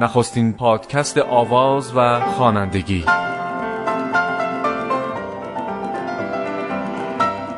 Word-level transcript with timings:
نخستین 0.00 0.52
پادکست 0.52 1.18
آواز 1.18 1.92
و 1.96 2.20
خوانندگی. 2.20 3.04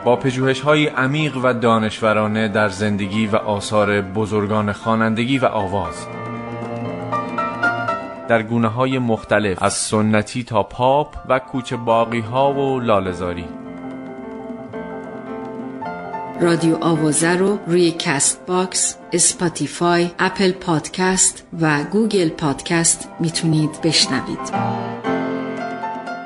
با 0.04 0.16
پژوهش 0.16 0.60
های 0.60 0.86
عمیق 0.86 1.36
و 1.36 1.54
دانشورانه 1.54 2.48
در 2.48 2.68
زندگی 2.68 3.26
و 3.26 3.36
آثار 3.36 4.00
بزرگان 4.00 4.72
خوانندگی 4.72 5.38
و 5.38 5.44
آواز. 5.44 6.06
در 8.28 8.42
گونه 8.42 8.68
های 8.68 8.98
مختلف 8.98 9.62
از 9.62 9.72
سنتی 9.72 10.44
تا 10.44 10.62
پاپ 10.62 11.16
و 11.28 11.38
کوچه 11.38 11.76
باغی 11.76 12.20
ها 12.20 12.52
و 12.52 12.80
لاله‌زاری 12.80 13.59
رادیو 16.42 16.76
آوازه 16.80 17.36
رو 17.36 17.58
روی 17.66 17.90
Castbox، 17.90 18.96
Spotify، 19.12 20.10
Apple 20.18 20.52
Podcast 20.52 21.42
و 21.60 21.84
Google 21.84 22.28
Podcast 22.28 23.08
می‌تونید 23.20 23.70
بشنوید. 23.82 24.38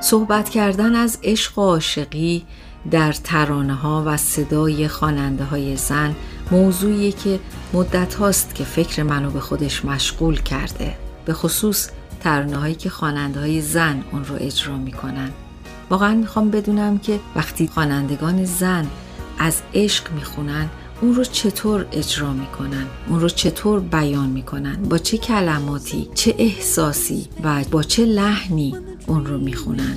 صحبت 0.02 0.48
کردن 0.48 0.95
از 0.95 1.19
عشق 1.22 1.58
و 1.58 1.62
عاشقی 1.62 2.45
در 2.91 3.12
ترانه 3.12 3.74
ها 3.74 4.02
و 4.06 4.16
صدای 4.16 4.88
خواننده 4.88 5.45
های 5.45 5.77
زن 5.77 6.14
موضوعی 6.50 7.12
که 7.12 7.41
مدت 7.72 8.14
هاست 8.14 8.55
که 8.55 8.64
فکر 8.64 9.02
منو 9.02 9.30
به 9.30 9.41
خودش 9.41 9.84
مشغول 9.84 10.41
کرده 10.41 10.94
به 11.24 11.33
خصوص 11.33 11.88
ترانه 12.20 12.56
هایی 12.56 12.74
که 12.74 12.91
خواننده 12.91 13.41
های 13.41 13.60
زن 13.60 14.05
اون 14.12 14.24
رو 14.24 14.34
اجرا 14.41 14.77
می‌کنن 14.77 15.30
واقعا 15.91 16.14
می‌خوام 16.14 16.50
بدونم 16.50 16.98
که 16.98 17.20
وقتی 17.36 17.69
خوانندگان 17.69 18.44
زن 18.44 18.86
از 19.38 19.62
عشق 19.74 20.12
می‌خونن 20.12 20.68
اون 21.00 21.14
رو 21.14 21.24
چطور 21.24 21.86
اجرا 21.92 22.32
می‌کنن؟ 22.32 22.86
اون 23.08 23.20
رو 23.20 23.28
چطور 23.28 23.80
بیان 23.80 24.28
می‌کنن؟ 24.28 24.82
با 24.82 24.98
چه 24.98 25.18
کلماتی 25.18 26.08
چه 26.14 26.34
احساسی 26.38 27.28
و 27.44 27.64
با 27.70 27.82
چه 27.82 28.04
لحنی 28.04 28.74
اون 29.06 29.26
رو 29.26 29.38
می‌خونن؟ 29.38 29.96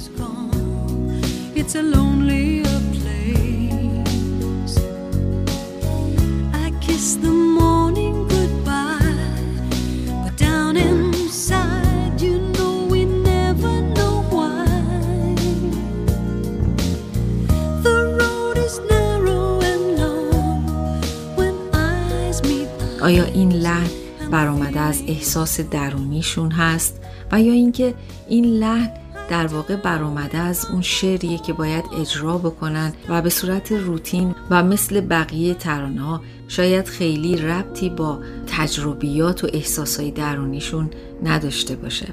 آیا 23.02 23.24
این 23.24 23.52
لحن 23.52 23.90
برآمده 24.32 24.80
از 24.80 25.04
احساس 25.08 25.60
درونیشون 25.60 26.52
هست؟ 26.52 27.02
و 27.32 27.42
یا 27.42 27.54
اینکه 27.54 27.94
این 28.28 28.46
لحن 28.46 28.90
در 29.30 29.48
واقع 29.48 29.76
برآمده 29.76 30.38
از 30.38 30.66
اون 30.72 30.82
شعریه 30.82 31.38
که 31.38 31.54
باید 31.54 31.86
اجرا 32.02 32.38
بکنن 32.38 32.94
و 33.10 33.22
به 33.22 33.30
صورت 33.30 33.72
روتین 33.72 34.36
و 34.50 34.64
مثل 34.64 35.02
بقیه 35.02 35.54
ترانه 35.54 36.20
شاید 36.48 36.86
خیلی 36.86 37.38
ربطی 37.38 37.90
با 37.90 38.20
تجربیات 38.48 39.44
و 39.44 39.48
احساسهای 39.54 40.12
درونیشون 40.12 40.90
نداشته 41.24 41.76
باشه. 41.76 42.08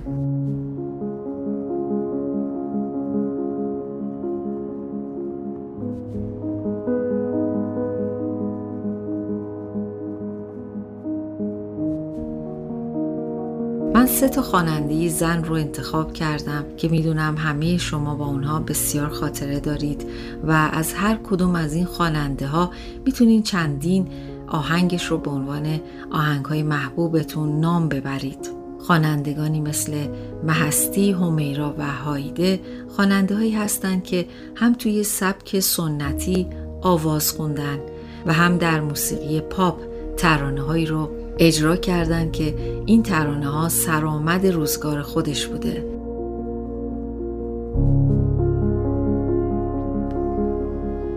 سه 14.15 14.29
تا 14.29 14.43
خواننده 14.43 15.09
زن 15.09 15.45
رو 15.45 15.55
انتخاب 15.55 16.13
کردم 16.13 16.65
که 16.77 16.89
می‌دونم 16.89 17.37
همه 17.37 17.77
شما 17.77 18.15
با 18.15 18.27
اونها 18.27 18.61
بسیار 18.61 19.09
خاطره 19.09 19.61
دارید 19.61 20.07
و 20.45 20.51
از 20.73 20.93
هر 20.93 21.19
کدوم 21.25 21.55
از 21.55 21.75
این 21.75 21.85
خواننده 21.85 22.47
ها 22.47 22.71
می‌تونین 23.07 23.43
چندین 23.43 24.09
آهنگش 24.49 25.05
رو 25.05 25.19
به 25.19 25.31
عنوان 25.31 25.81
آهنگ 26.11 26.45
های 26.45 26.63
محبوبتون 26.63 27.61
نام 27.61 27.89
ببرید. 27.89 28.51
خوانندگانی 28.87 29.61
مثل 29.61 30.07
مهستی، 30.45 31.13
همیرا 31.13 31.75
و 31.79 31.93
هایده 31.93 32.61
خواننده 32.97 33.35
هایی 33.35 33.53
هستند 33.53 34.05
که 34.05 34.27
هم 34.55 34.75
توی 34.75 35.03
سبک 35.05 35.61
سنتی 35.61 36.47
آواز 36.83 37.33
خوندن 37.33 37.79
و 38.27 38.33
هم 38.33 38.59
در 38.59 38.81
موسیقی 38.81 39.41
پاپ 39.41 39.81
ترانه 40.17 40.61
هایی 40.63 40.87
رو 40.87 41.24
اجرا 41.39 41.77
کردن 41.77 42.31
که 42.31 42.55
این 42.87 43.03
ترانه 43.03 43.47
ها 43.47 43.69
سرآمد 43.69 44.47
روزگار 44.47 45.03
خودش 45.03 45.47
بوده. 45.47 45.85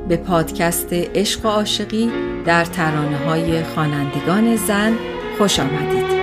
به 0.07 0.17
پادکست 0.17 0.93
عشق 0.93 1.45
و 1.45 1.47
عاشقی 1.47 2.11
در 2.45 2.65
ترانه 2.65 3.17
های 3.17 3.63
خوانندگان 3.63 4.55
زن 4.55 4.93
خوش 5.37 5.59
آمدید. 5.59 6.16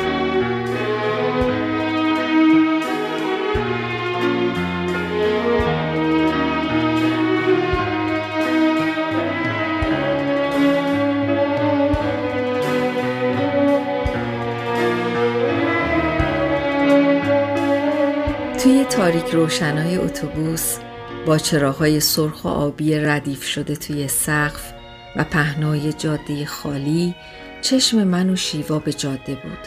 تاریک 19.04 19.26
روشنای 19.26 19.96
اتوبوس 19.96 20.78
با 21.26 21.38
چراغهای 21.38 22.00
سرخ 22.00 22.44
و 22.44 22.48
آبی 22.48 22.94
ردیف 22.94 23.44
شده 23.44 23.76
توی 23.76 24.08
سقف 24.08 24.72
و 25.16 25.24
پهنای 25.24 25.92
جاده 25.92 26.46
خالی 26.46 27.14
چشم 27.62 28.04
من 28.04 28.30
و 28.30 28.36
شیوا 28.36 28.78
به 28.78 28.92
جاده 28.92 29.34
بود 29.34 29.58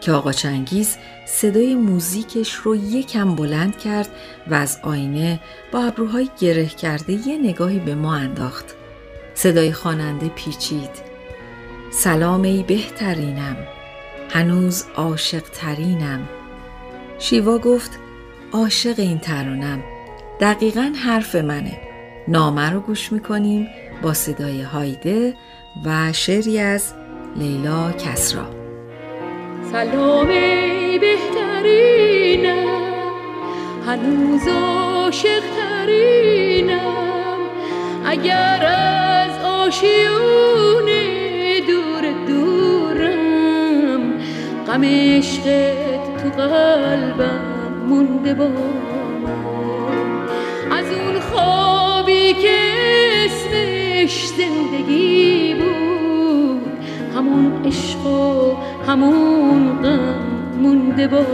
که 0.00 0.12
آقا 0.12 0.32
چنگیز 0.32 0.96
صدای 1.26 1.74
موزیکش 1.74 2.54
رو 2.54 2.76
یکم 2.76 3.34
بلند 3.34 3.78
کرد 3.78 4.08
و 4.46 4.54
از 4.54 4.78
آینه 4.82 5.40
با 5.72 5.84
ابروهای 5.84 6.28
گره 6.40 6.66
کرده 6.66 7.28
یه 7.28 7.38
نگاهی 7.38 7.78
به 7.78 7.94
ما 7.94 8.14
انداخت. 8.14 8.74
صدای 9.34 9.72
خواننده 9.72 10.28
پیچید. 10.28 10.90
سلام 11.90 12.42
ای 12.42 12.62
بهترینم. 12.62 13.56
هنوز 14.30 14.84
عاشق 14.94 15.42
ترینم 15.42 16.28
شیوا 17.18 17.58
گفت 17.58 18.05
عاشق 18.56 18.94
این 18.98 19.18
ترانم. 19.18 19.82
دقیقا 20.40 20.92
حرف 21.04 21.34
منه. 21.34 21.80
نامه 22.28 22.70
رو 22.70 22.80
گوش 22.80 23.12
می‌کنیم 23.12 23.68
با 24.02 24.14
صدای 24.14 24.62
هایده 24.62 25.34
و 25.84 26.12
شعری 26.12 26.60
از 26.60 26.94
لیلا 27.36 27.92
کسرا. 27.92 28.44
سلام 29.72 30.28
بهترینم. 31.00 32.66
هنوز 33.86 34.48
عاشق 34.48 35.42
ترینم 35.56 36.80
اگر 38.06 38.64
از 38.66 39.44
آشیون 39.44 40.86
دور 41.66 42.12
دورم 42.26 44.12
غم 44.66 44.82
تو 46.22 46.28
قلبم. 46.42 47.55
مونده 47.86 48.34
با 48.34 48.50
از 50.70 50.84
اون 50.92 51.20
خوابی 51.20 52.32
که 52.32 52.56
اسمش 53.24 54.26
زندگی 54.26 55.54
بود 55.54 56.62
همون 57.16 57.64
عشق 57.64 58.06
و 58.06 58.54
همون 58.86 59.82
غم 59.82 60.58
مونده 60.62 61.08
با 61.08 61.26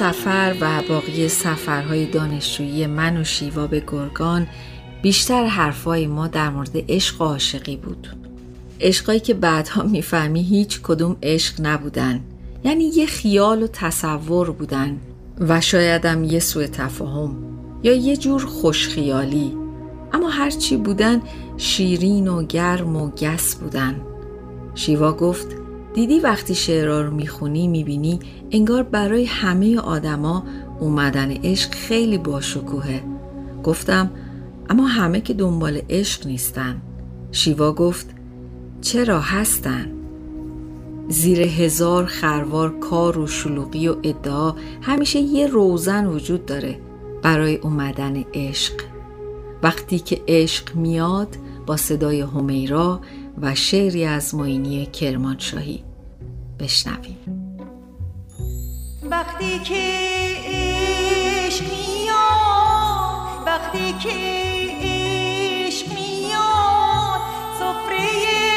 سفر 0.00 0.56
و 0.60 0.82
باقی 0.88 1.28
سفرهای 1.28 2.06
دانشجویی 2.06 2.86
من 2.86 3.16
و 3.16 3.24
شیوا 3.24 3.66
به 3.66 3.82
گرگان 3.86 4.46
بیشتر 5.02 5.46
حرفای 5.46 6.06
ما 6.06 6.26
در 6.26 6.50
مورد 6.50 6.70
عشق 6.88 7.20
و 7.20 7.24
عاشقی 7.24 7.76
بود. 7.76 8.08
عشقایی 8.80 9.20
که 9.20 9.34
بعدها 9.34 9.82
می‌فهمی 9.82 10.42
هیچ 10.42 10.80
کدوم 10.82 11.16
عشق 11.22 11.54
نبودن. 11.60 12.20
یعنی 12.64 12.84
یه 12.84 13.06
خیال 13.06 13.62
و 13.62 13.66
تصور 13.66 14.50
بودن 14.50 14.96
و 15.40 15.60
شایدم 15.60 16.24
یه 16.24 16.38
سوء 16.38 16.66
تفاهم 16.66 17.36
یا 17.82 17.94
یه 17.94 18.16
جور 18.16 18.46
خوشخیالی. 18.46 19.56
اما 20.12 20.28
هرچی 20.28 20.76
بودن 20.76 21.22
شیرین 21.56 22.28
و 22.28 22.42
گرم 22.42 22.96
و 22.96 23.10
گس 23.10 23.54
بودن. 23.54 24.00
شیوا 24.74 25.12
گفت 25.12 25.59
دیدی 25.94 26.20
وقتی 26.20 26.54
شعرها 26.54 27.00
رو 27.00 27.10
می‌خونی 27.10 27.68
می‌بینی 27.68 28.20
انگار 28.50 28.82
برای 28.82 29.24
همه 29.24 29.78
آدما 29.78 30.44
اومدن 30.80 31.30
عشق 31.30 31.70
خیلی 31.70 32.18
باشکوهه. 32.18 33.02
گفتم 33.64 34.10
اما 34.68 34.86
همه 34.86 35.20
که 35.20 35.34
دنبال 35.34 35.80
عشق 35.90 36.26
نیستن. 36.26 36.82
شیوا 37.32 37.72
گفت 37.72 38.06
چرا 38.80 39.20
هستن؟ 39.20 39.86
زیر 41.08 41.40
هزار 41.40 42.06
خروار 42.06 42.78
کار 42.78 43.18
و 43.18 43.26
شلوغی 43.26 43.88
و 43.88 43.96
ادعا 44.02 44.54
همیشه 44.82 45.18
یه 45.18 45.46
روزن 45.46 46.06
وجود 46.06 46.46
داره 46.46 46.78
برای 47.22 47.56
اومدن 47.56 48.24
عشق. 48.34 48.72
وقتی 49.62 49.98
که 49.98 50.20
عشق 50.28 50.74
میاد 50.74 51.36
با 51.66 51.76
صدای 51.76 52.20
همیرا 52.20 53.00
و 53.42 53.54
شعری 53.54 54.04
از 54.04 54.34
معینی 54.34 54.86
کرمانشاهی. 54.86 55.84
بشنویم. 56.58 57.18
وقتی 59.10 59.58
که 59.58 60.00
عشق 60.44 61.64
وقتی 63.46 63.92
که 63.92 64.16
عشق 64.80 65.92
میاد 65.94 67.20
سفره 67.58 68.49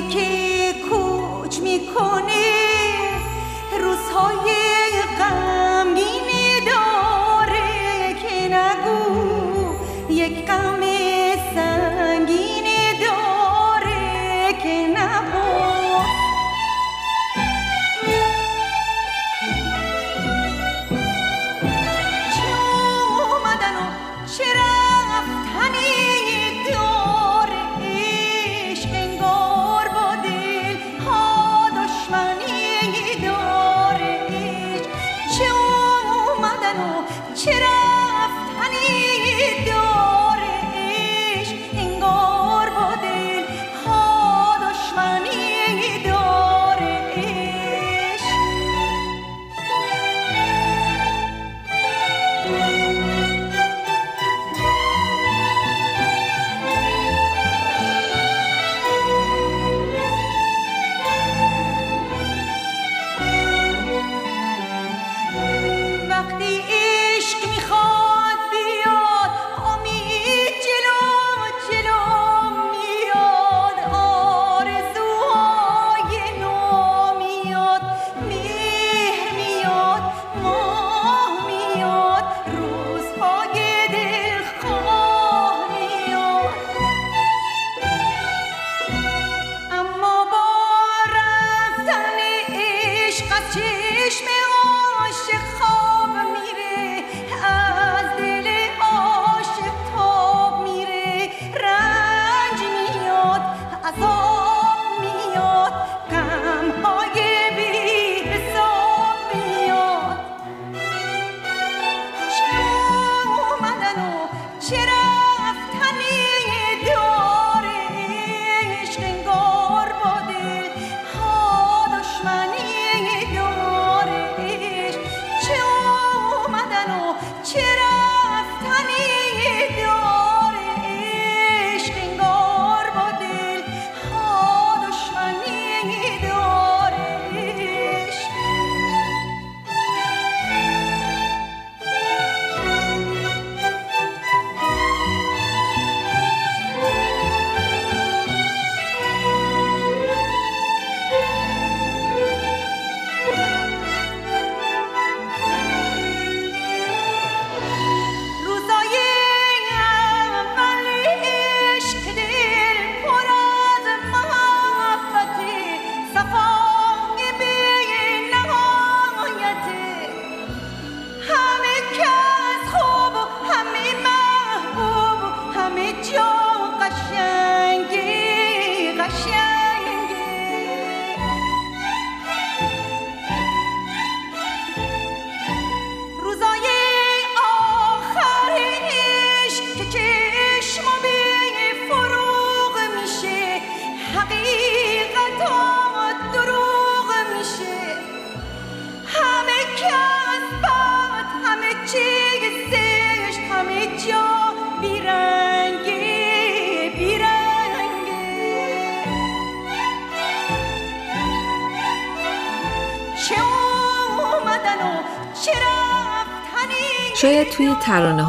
وقتی 0.00 0.14
که 0.14 0.49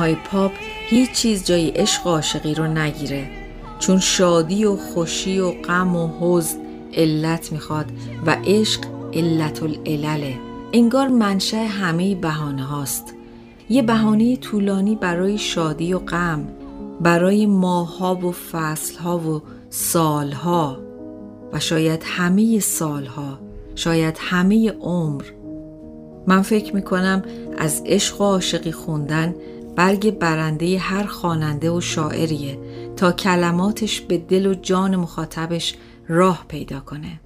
های 0.01 0.15
پاپ 0.15 0.51
هیچ 0.88 1.12
چیز 1.12 1.46
جای 1.46 1.70
عشق 1.70 2.08
و 2.08 2.10
عاشقی 2.10 2.53
رو 2.53 2.67
نگیره. 2.67 3.29
چون 3.79 4.00
شادی 4.00 4.65
و 4.65 4.75
خوشی 4.75 5.39
و 5.39 5.51
غم 5.51 5.96
و 5.96 6.10
حزن 6.20 6.58
علت 6.93 7.51
می‌خواد 7.51 7.86
و 8.25 8.38
عشق 8.46 8.81
علت 9.13 9.63
العلله 9.63 10.36
انگار 10.74 11.08
منشأ 11.08 11.58
همه 11.58 12.15
بهانه 12.15 12.63
هاست. 12.63 13.13
یه 13.70 13.81
بهانه 13.81 14.36
طولانی 14.36 14.96
برای 14.96 15.38
شادی 15.38 15.93
و 15.93 16.00
غم 16.00 16.48
برای 17.01 17.46
ماها 17.46 18.15
و 18.15 18.31
فصلها 18.31 19.17
و 19.17 19.41
سالها 19.70 20.77
و 21.53 21.60
شاید 21.60 22.03
همه 22.05 22.60
سالها 22.60 23.39
شاید 23.75 24.17
همه 24.20 24.72
عمر. 24.72 25.24
من 26.27 26.41
فکر 26.41 26.75
می‌کنم 26.75 27.24
از 27.58 27.84
عشق 27.86 28.22
و 28.22 28.24
عاشقی 28.24 28.72
خوندن 28.72 29.36
برگ 29.75 30.19
برنده 30.19 30.79
هر 30.79 31.03
خواننده 31.03 31.71
و 31.71 31.81
شاعریه 31.81 32.59
تا 32.95 33.11
کلماتش 33.11 34.01
به 34.01 34.17
دل 34.17 34.45
و 34.45 34.53
جان 34.53 34.95
مخاطبش 34.95 35.75
راه 36.07 36.45
پیدا 36.47 36.79
کنه. 36.79 37.19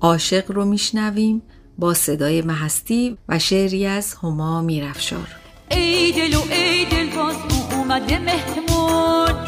عاشق 0.00 0.50
رو 0.50 0.64
میشنویم 0.64 1.42
با 1.78 1.94
صدای 1.94 2.42
محستی 2.42 3.16
و 3.28 3.38
شعری 3.38 3.86
از 3.86 4.14
هما 4.22 4.62
میرفشار. 4.62 5.28
ای 5.70 6.12
دل 6.12 6.34
و 6.34 6.40
ای 6.50 6.84
دل 6.84 7.16
باز 7.16 7.36
اومده 7.72 8.18
مهمون 8.18 9.46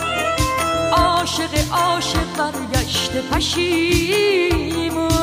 عاشق 0.93 1.73
عاشق 1.73 2.37
برگشت 2.39 3.11
پشیمون. 3.33 5.22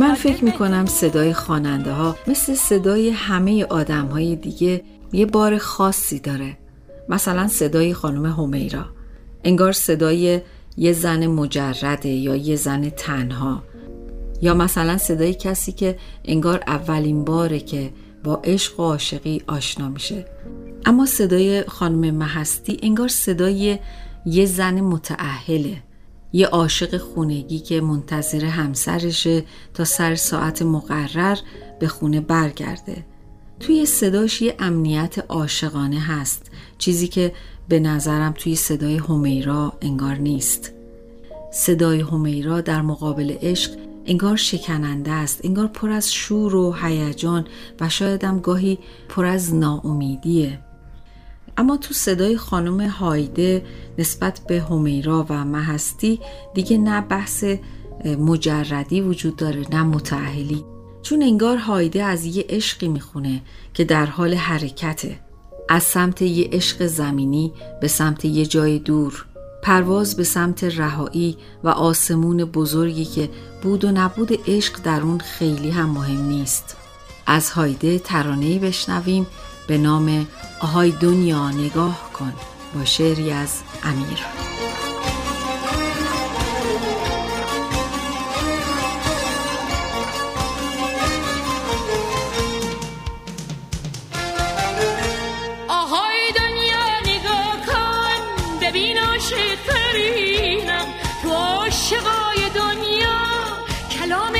من 0.00 0.14
فکر 0.14 0.44
می 0.44 0.52
کنم 0.52 0.86
صدای 0.86 1.32
خواننده 1.32 1.92
ها 1.92 2.16
مثل 2.26 2.54
صدای 2.54 3.10
همه 3.10 3.64
آدم 3.64 4.06
های 4.06 4.36
دیگه 4.36 4.82
یه 5.12 5.26
بار 5.26 5.58
خاصی 5.58 6.18
داره. 6.18 6.56
مثلا 7.08 7.48
صدای 7.48 7.94
خانم 7.94 8.26
همیرا. 8.26 8.84
انگار 9.44 9.72
صدای 9.72 10.40
یه 10.76 10.92
زن 10.92 11.26
مجرده 11.26 12.08
یا 12.08 12.36
یه 12.36 12.56
زن 12.56 12.88
تنها. 12.88 13.62
یا 14.42 14.54
مثلا 14.54 14.98
صدای 14.98 15.34
کسی 15.34 15.72
که 15.72 15.98
انگار 16.24 16.62
اولین 16.66 17.24
باره 17.24 17.60
که 17.60 17.92
با 18.24 18.40
عشق 18.44 18.80
و 18.80 18.82
عاشقی 18.82 19.42
آشنا 19.46 19.88
میشه. 19.88 20.26
اما 20.86 21.06
صدای 21.06 21.62
خانم 21.62 22.14
محستی 22.14 22.78
انگار 22.82 23.08
صدای 23.08 23.78
یه 24.26 24.46
زن 24.46 24.80
متعهله. 24.80 25.82
یه 26.32 26.46
عاشق 26.46 26.96
خونگی 26.96 27.58
که 27.58 27.80
منتظر 27.80 28.44
همسرشه 28.44 29.44
تا 29.74 29.84
سر 29.84 30.14
ساعت 30.14 30.62
مقرر 30.62 31.38
به 31.80 31.88
خونه 31.88 32.20
برگرده. 32.20 33.04
توی 33.60 33.86
صداش 33.86 34.42
یه 34.42 34.54
امنیت 34.58 35.18
عاشقانه 35.18 36.00
هست 36.00 36.50
چیزی 36.78 37.08
که 37.08 37.32
به 37.68 37.80
نظرم 37.80 38.32
توی 38.32 38.56
صدای 38.56 38.96
همیرا 38.96 39.72
انگار 39.82 40.14
نیست. 40.14 40.72
صدای 41.52 42.00
همیرا 42.00 42.60
در 42.60 42.82
مقابل 42.82 43.36
عشق 43.42 43.70
انگار 44.06 44.36
شکننده 44.36 45.10
است 45.10 45.40
انگار 45.44 45.66
پر 45.66 45.90
از 45.90 46.12
شور 46.12 46.54
و 46.54 46.72
هیجان 46.72 47.46
و 47.80 47.88
شایدم 47.88 48.40
گاهی 48.40 48.78
پر 49.08 49.26
از 49.26 49.54
ناامیدیه. 49.54 50.58
اما 51.56 51.76
تو 51.76 51.94
صدای 51.94 52.36
خانم 52.36 52.80
هایده 52.80 53.64
نسبت 53.98 54.40
به 54.46 54.60
همیرا 54.60 55.26
و 55.28 55.44
محستی 55.44 56.20
دیگه 56.54 56.78
نه 56.78 57.00
بحث 57.00 57.44
مجردی 58.04 59.00
وجود 59.00 59.36
داره 59.36 59.64
نه 59.70 59.82
متعهلی 59.82 60.64
چون 61.02 61.22
انگار 61.22 61.56
هایده 61.56 62.02
از 62.04 62.24
یه 62.24 62.44
عشقی 62.48 62.88
می‌خونه 62.88 63.42
که 63.74 63.84
در 63.84 64.06
حال 64.06 64.34
حرکته. 64.34 65.20
از 65.68 65.82
سمت 65.82 66.22
یه 66.22 66.48
عشق 66.52 66.86
زمینی 66.86 67.52
به 67.80 67.88
سمت 67.88 68.24
یه 68.24 68.46
جای 68.46 68.78
دور. 68.78 69.26
پرواز 69.62 70.16
به 70.16 70.24
سمت 70.24 70.64
رهایی 70.64 71.36
و 71.64 71.68
آسمون 71.68 72.44
بزرگی 72.44 73.04
که 73.04 73.30
بود 73.62 73.84
و 73.84 73.92
نبود 73.92 74.30
عشق 74.46 74.82
در 74.82 75.00
اون 75.00 75.18
خیلی 75.18 75.70
هم 75.70 75.90
مهم 75.90 76.28
نیست. 76.28 76.76
از 77.26 77.50
هایده 77.50 77.98
ترانه‌ای 77.98 78.58
بشنویم 78.58 79.26
به 79.68 79.78
نام 79.78 80.26
آهای 80.60 80.90
دنیا 80.90 81.50
نگاه 81.50 82.10
کن 82.12 82.32
با 82.74 82.84
شعری 82.84 83.30
از 83.32 83.62
امیر. 83.82 84.18
آهای 95.68 96.32
دنیا 96.36 97.00
نگاه 97.04 97.56
کن 97.66 98.20
ببین 98.62 98.98
عاشقترینم 98.98 100.86
تو 101.22 101.30
عاشقای 101.30 102.50
دنیا 102.54 103.18
کلام 103.90 104.34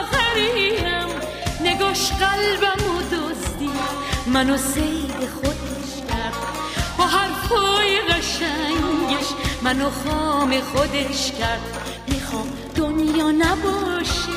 آخرینم 0.00 1.08
نگاش 1.60 2.12
قلبم 2.12 2.96
و 2.96 3.02
دزدی 3.02 3.70
منو 4.26 4.56
سید 4.56 5.28
خودش 5.34 5.46
کرد 5.46 5.55
حرفای 7.46 8.00
قشنگش 8.00 9.26
منو 9.62 9.90
خام 9.90 10.60
خودش 10.60 11.32
کرد. 11.38 11.60
می‌خوام 12.08 12.52
دنیا 12.76 13.30
نباشه 13.30 14.36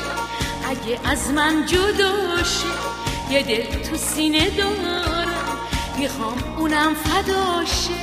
اگه 0.70 1.00
از 1.04 1.30
من 1.30 1.66
جدا 1.66 2.42
شه. 2.44 3.32
یه 3.34 3.42
دل 3.42 3.82
تو 3.82 3.96
سینه 3.96 4.50
دارم 4.50 5.58
می‌خوام 5.98 6.56
اونم 6.58 6.94
فداشه 6.94 7.94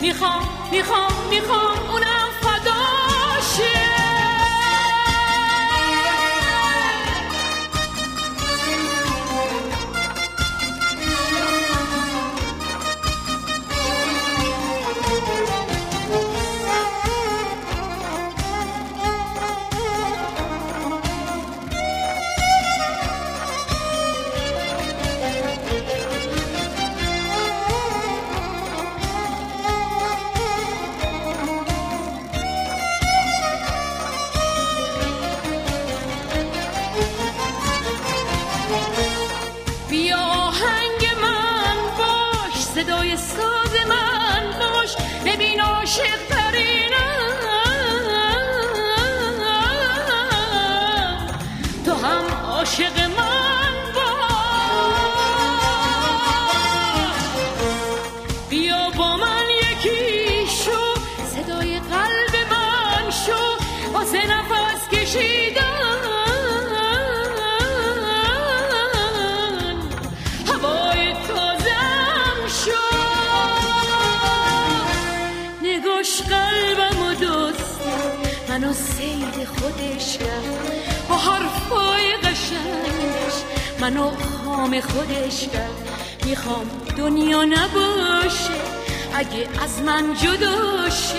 می‌خوام 0.00 0.48
می‌خوام 0.72 1.12
می‌خوام 1.30 1.90
اونم 1.90 2.17
خودش 79.56 80.18
با 81.08 81.16
حرفای 81.16 82.16
قشنگش 82.16 83.36
منو 83.80 84.10
خام 84.44 84.80
خودش 84.80 85.48
کرد. 85.52 85.88
می‌خوام 86.24 86.70
دنیا 86.96 87.44
نباشه 87.44 88.58
اگه 89.14 89.48
از 89.62 89.82
من 89.82 90.14
جدا 90.14 90.90
شه. 90.90 91.14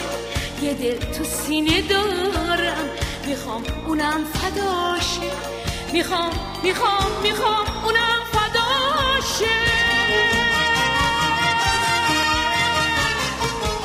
یه 0.62 0.74
دل 0.74 0.96
تو 0.96 1.24
سینه 1.24 1.82
دارم 1.82 2.90
می‌خوام 3.28 3.64
اونم 3.88 4.22
فداشه 4.34 5.32
می‌خوام 5.94 6.32
می‌خوام 6.64 7.12
می‌خوام 7.24 7.66
اونم 7.84 8.20
فداشه 8.32 9.56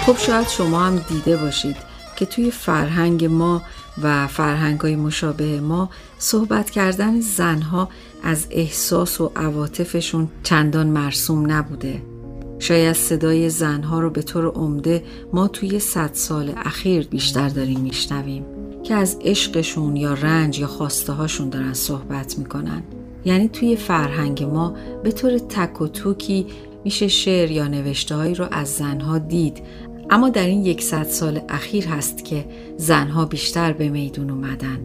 خب 0.07 0.19
شاید 0.19 0.49
شما 0.49 0.81
هم 0.81 0.99
دیده 0.99 1.37
باشید 1.37 1.77
که 2.17 2.27
توی 2.27 2.51
فرهنگ 2.51 3.25
ما 3.25 3.63
و 4.03 4.27
فرهنگ 4.27 4.81
های 4.81 4.97
مشابه 4.97 5.61
ما 5.61 5.91
صحبت 6.19 6.71
کردن 6.71 7.21
زنها 7.21 7.89
از 8.23 8.47
احساس 8.51 9.21
و 9.21 9.33
عواطفشون 9.37 10.29
چندان 10.43 10.87
مرسوم 10.87 11.51
نبوده. 11.51 12.03
شاید 12.59 12.97
صدای 12.97 13.51
زنها 13.51 14.01
رو 14.01 14.11
به 14.11 14.23
طور 14.23 14.47
عمده 14.47 15.05
ما 15.33 15.49
توی 15.49 15.79
صد 15.79 16.11
سال 16.13 16.53
اخیر 16.57 17.07
بیشتر 17.07 17.49
داریم 17.49 17.81
میشنویم 17.81 18.45
که 18.83 18.95
از 18.95 19.19
عشقشون 19.25 19.97
یا 19.97 20.15
رنج 20.15 20.59
یا 20.59 20.67
خواسته 20.67 21.13
هاشون 21.13 21.49
دارن 21.49 21.73
صحبت 21.73 22.39
می‌کنن. 22.39 22.83
یعنی 23.25 23.49
توی 23.49 23.77
فرهنگ 23.77 24.43
ما 24.43 24.77
به 25.03 25.13
طور 25.13 25.39
تک 25.39 25.81
و 25.81 25.87
توکی 25.89 26.47
میشه 26.85 27.09
شعر 27.09 27.51
یا 27.51 27.69
نوشته 27.69 28.15
هایی 28.15 28.35
رو 28.35 28.47
از 28.51 28.69
زنها 28.69 29.19
دید 29.19 29.63
اما 30.11 30.29
در 30.29 30.47
این 30.47 30.67
یکصد 30.67 31.03
سال 31.03 31.41
اخیر 31.49 31.87
هست 31.87 32.25
که 32.25 32.45
زنها 32.77 33.25
بیشتر 33.25 33.73
به 33.73 33.89
میدون 33.89 34.31
اومدن. 34.31 34.79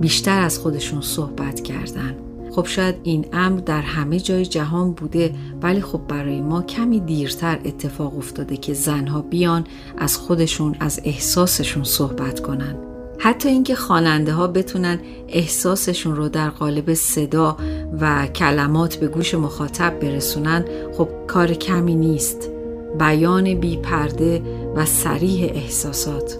بیشتر 0.00 0.40
از 0.40 0.58
خودشون 0.58 1.00
صحبت 1.00 1.60
کردن. 1.60 2.16
خب 2.50 2.66
شاید 2.66 2.94
این 3.02 3.26
امر 3.32 3.60
در 3.60 3.80
همه 3.80 4.20
جای 4.20 4.46
جهان 4.46 4.92
بوده 4.92 5.34
ولی 5.62 5.80
خب 5.80 6.00
برای 6.08 6.40
ما 6.40 6.62
کمی 6.62 7.00
دیرتر 7.00 7.58
اتفاق 7.64 8.18
افتاده 8.18 8.56
که 8.56 8.74
زنها 8.74 9.22
بیان 9.22 9.64
از 9.98 10.16
خودشون 10.16 10.76
از 10.80 11.00
احساسشون 11.04 11.84
صحبت 11.84 12.40
کنن. 12.40 12.76
حتی 13.18 13.48
اینکه 13.48 13.74
خواننده 13.74 14.32
ها 14.32 14.46
بتونن 14.46 14.98
احساسشون 15.28 16.16
رو 16.16 16.28
در 16.28 16.50
قالب 16.50 16.94
صدا 16.94 17.56
و 18.00 18.26
کلمات 18.26 18.96
به 18.96 19.08
گوش 19.08 19.34
مخاطب 19.34 20.00
برسونن 20.00 20.64
خب 20.98 21.08
کار 21.26 21.52
کمی 21.52 21.94
نیست. 21.94 22.57
بیان 22.98 23.54
بی 23.54 23.76
پرده 23.76 24.42
و 24.76 24.84
سریح 24.84 25.50
احساسات. 25.54 26.38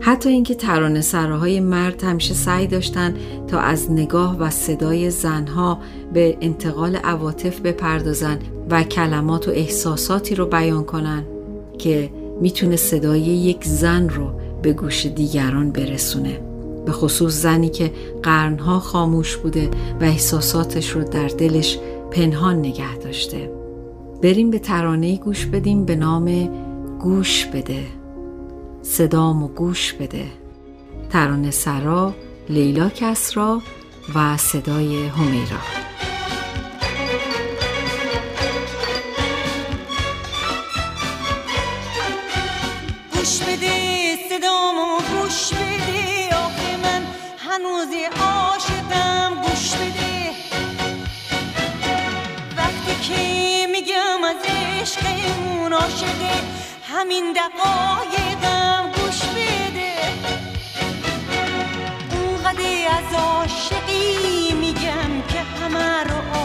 حتی 0.00 0.28
اینکه 0.28 0.54
ترانه 0.54 1.00
سراهای 1.00 1.60
مرد 1.60 2.04
همیشه 2.04 2.34
سعی 2.34 2.66
داشتن 2.66 3.14
تا 3.48 3.58
از 3.58 3.92
نگاه 3.92 4.38
و 4.38 4.50
صدای 4.50 5.10
زنها 5.10 5.78
به 6.12 6.36
انتقال 6.40 6.96
عواطف 6.96 7.60
بپردازن 7.60 8.38
و 8.70 8.82
کلمات 8.82 9.48
و 9.48 9.50
احساساتی 9.50 10.34
رو 10.34 10.46
بیان 10.46 10.84
کنن 10.84 11.24
که 11.78 12.10
می‌تونه 12.40 12.76
صدای 12.76 13.20
یک 13.20 13.64
زن 13.64 14.08
رو 14.08 14.30
به 14.62 14.72
گوش 14.72 15.06
دیگران 15.06 15.70
برسونه. 15.70 16.40
به 16.86 16.92
خصوص 16.92 17.42
زنی 17.42 17.68
که 17.68 17.92
قرنها 18.22 18.80
خاموش 18.80 19.36
بوده 19.36 19.70
و 20.00 20.04
احساساتش 20.04 20.90
رو 20.90 21.04
در 21.04 21.28
دلش 21.28 21.78
پنهان 22.10 22.58
نگه 22.58 22.96
داشته. 22.96 23.59
بریم 24.22 24.50
به 24.50 24.58
ترانه 24.58 25.16
گوش 25.16 25.46
بدیم 25.46 25.84
به 25.84 25.96
نام 25.96 26.46
گوش 26.98 27.46
بده. 27.46 27.86
صدامو 28.82 29.48
گوش 29.48 29.92
بده. 29.92 30.26
ترانه 31.10 31.50
سرا 31.50 32.14
لیلا 32.48 32.88
کسرا 32.88 33.62
و 34.14 34.36
صدای 34.36 35.06
همیرا. 35.06 35.58
گوش 43.12 43.42
عشقمون 54.80 55.72
عاشقه 55.72 56.42
همین 56.88 57.32
دقایقم 57.32 58.92
گوش 58.92 59.22
بده. 59.22 59.94
اونقدر 62.12 62.88
از 62.98 63.14
عاشقی 63.14 64.52
میگم 64.54 65.22
که 65.28 65.40
همه 65.40 66.02
رو 66.02 66.38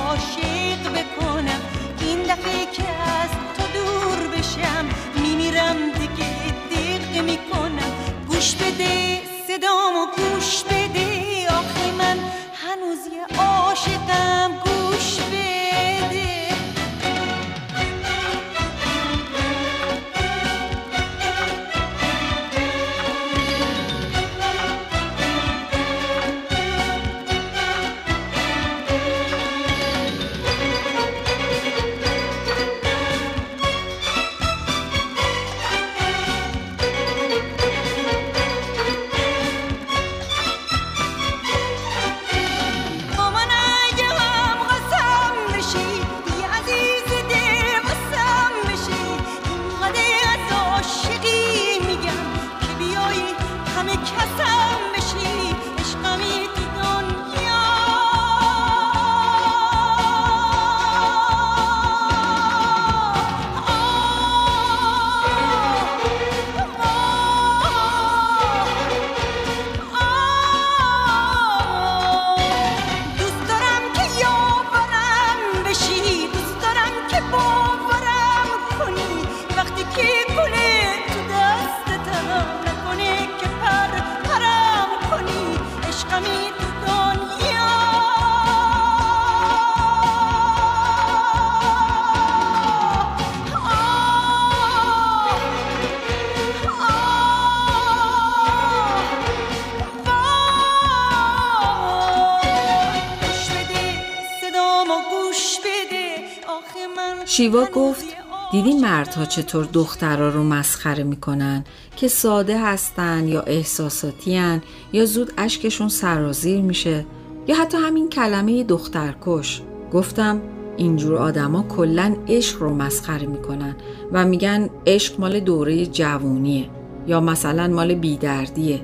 شیوا 107.38 107.66
گفت 107.76 108.06
دیدی 108.52 108.74
مردها 108.74 109.26
چطور 109.26 109.68
دخترها 109.74 110.30
رو 110.30 110.44
مسخره 110.44 111.04
می‌کنن 111.04 111.64
که 111.96 112.08
ساده 112.08 112.60
هستن 112.60 113.28
یا 113.28 113.42
احساساتی 113.42 114.36
هن 114.36 114.62
یا 114.94 115.06
زود 115.06 115.34
اشکشون 115.38 115.90
سرازیر 115.90 116.62
میشه 116.62 117.06
یا 117.48 117.56
حتی 117.56 117.78
همین 117.78 118.10
کلمه 118.10 118.64
دخترکش. 118.64 119.62
گفتم 119.94 120.42
اینجور 120.78 121.16
آدما 121.16 121.64
کلا 121.64 122.16
عشق 122.28 122.62
رو 122.62 122.76
مسخره 122.76 123.28
می‌کنن 123.28 123.76
و 124.12 124.26
میگن 124.26 124.70
عشق 124.88 125.20
مال 125.20 125.40
دوره 125.40 125.86
جوونیه 125.86 126.70
یا 127.08 127.20
مثلا 127.20 127.68
مال 127.68 127.94
بیدردیه 127.94 128.82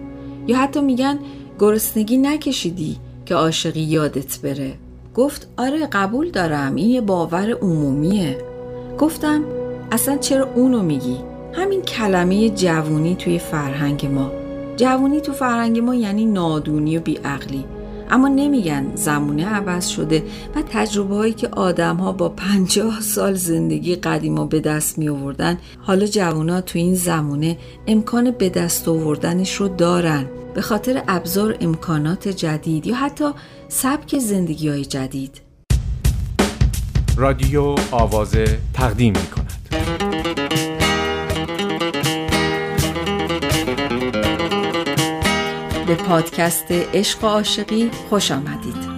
یا 0.48 0.58
حتی 0.58 0.82
میگن 0.82 1.20
گرسنگی 1.60 2.18
نکشیدی 2.18 2.98
که 3.26 3.36
عاشقی 3.36 3.82
یادت 3.82 4.42
بره. 4.42 4.78
گفت 5.16 5.48
آره 5.58 5.88
قبول 5.88 6.32
دارم 6.32 6.76
این 6.76 6.90
یه 6.90 7.02
باور 7.02 7.52
عمومیه. 7.52 8.38
گفتم 9.00 9.44
اصلا 9.92 10.18
چرا 10.18 10.48
اونو 10.56 10.84
میگی؟ 10.84 11.18
همین 11.54 11.82
کلمه 11.82 12.50
جوونی 12.50 13.16
توی 13.16 13.40
فرهنگ 13.40 14.06
ما. 14.06 14.32
جوونی 14.78 15.22
تو 15.22 15.32
فرهنگ 15.32 15.80
ما 15.80 15.96
یعنی 15.96 16.26
نادونی 16.26 16.98
و 16.98 17.02
بیعقلی. 17.02 17.66
اما 18.10 18.28
نمیگن 18.28 18.92
زمونه 18.96 19.46
عوض 19.46 19.88
شده 19.88 20.24
و 20.56 20.62
تجربه 20.72 21.16
هایی 21.16 21.34
که 21.34 21.48
آدم 21.48 21.96
ها 21.96 22.12
با 22.12 22.30
پنجاه 22.30 23.02
سال 23.02 23.34
زندگی 23.34 23.96
قدیما 23.96 24.46
به 24.46 24.60
دست 24.60 24.98
می 24.98 25.10
آوردن 25.10 25.58
حالا 25.82 26.06
جوونا 26.06 26.62
تو 26.62 26.80
این 26.80 26.96
زمونه 26.96 27.58
امکان 27.88 28.32
به 28.32 28.50
دست 28.50 28.88
آوردنش 28.88 29.54
رو 29.54 29.68
دارن. 29.68 30.26
به 30.54 30.62
خاطر 30.62 31.04
ابزار 31.08 31.58
امکانات 31.62 32.28
جدید 32.28 32.88
یا 32.88 32.96
حتی 32.96 33.26
سبک 33.74 34.20
زندگی 34.20 34.70
های 34.70 34.86
جدید 34.86 35.42
رادیو 37.18 37.76
آوازه 37.92 38.60
تقدیم 38.74 39.14
می 39.14 39.28
کند. 39.28 39.52
به 45.88 45.96
پادکست 45.96 46.72
عشق 46.72 47.24
و 47.24 47.28
عاشقی 47.28 47.92
خوش 48.10 48.32
آمدید 48.32 48.92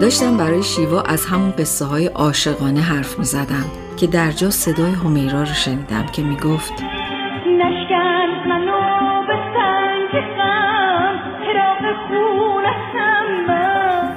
داشتم 0.00 0.36
برای 0.36 0.62
شیوا 0.62 1.02
از 1.02 1.24
همون 1.24 1.50
قصه 1.50 1.84
های 1.84 2.06
عاشقانه 2.06 2.80
حرف 2.80 3.18
می 3.18 3.24
زدم 3.24 3.70
که 3.96 4.06
در 4.06 4.32
جا 4.32 4.50
صدای 4.50 4.92
حمیرا 4.92 5.42
رو 5.42 5.54
شنیدم 5.54 6.06
که 6.06 6.22
می 6.22 6.36
گفت 6.36 6.72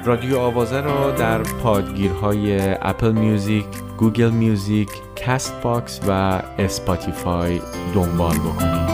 رادیو 0.05 0.39
آوازه 0.39 0.81
را 0.81 1.11
در 1.11 1.43
پادگیرهای 1.43 2.59
Apple 2.81 3.11
Music، 3.11 3.65
Google 3.97 4.29
Music، 4.29 4.89
Castbox 5.15 5.99
و 6.07 6.41
Spotify 6.57 7.61
دنبال 7.93 8.35
بکنید. 8.35 8.93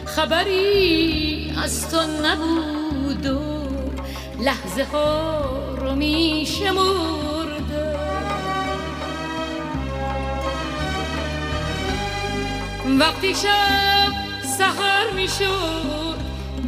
خبری 0.06 1.54
از 1.62 1.90
تو 1.90 1.96
نبود 2.02 3.26
و 3.26 3.40
لحظه 4.42 4.84
ها 4.84 5.40
رو 5.74 5.94
می 5.94 6.46
وقتی 12.98 13.34
شب 13.34 14.12
سهر 14.58 15.10
می 15.16 15.28
شد 15.28 16.16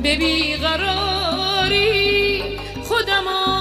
به 0.03 0.17
بیقراری 0.17 1.75
خودمو 2.89 3.54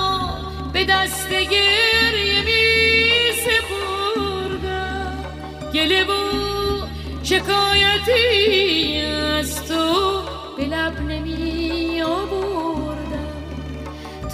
به 0.86 0.94
دست 0.94 1.30
گریه 1.30 2.42
می 2.46 3.32
سپردم 3.44 5.24
گله 5.74 6.04
و 6.04 6.14
شکایتی 7.24 9.02
از 9.02 9.68
تو 9.68 10.22
به 10.58 10.66
لب 10.66 11.00
نمی 11.00 12.02
آوردم 12.02 13.44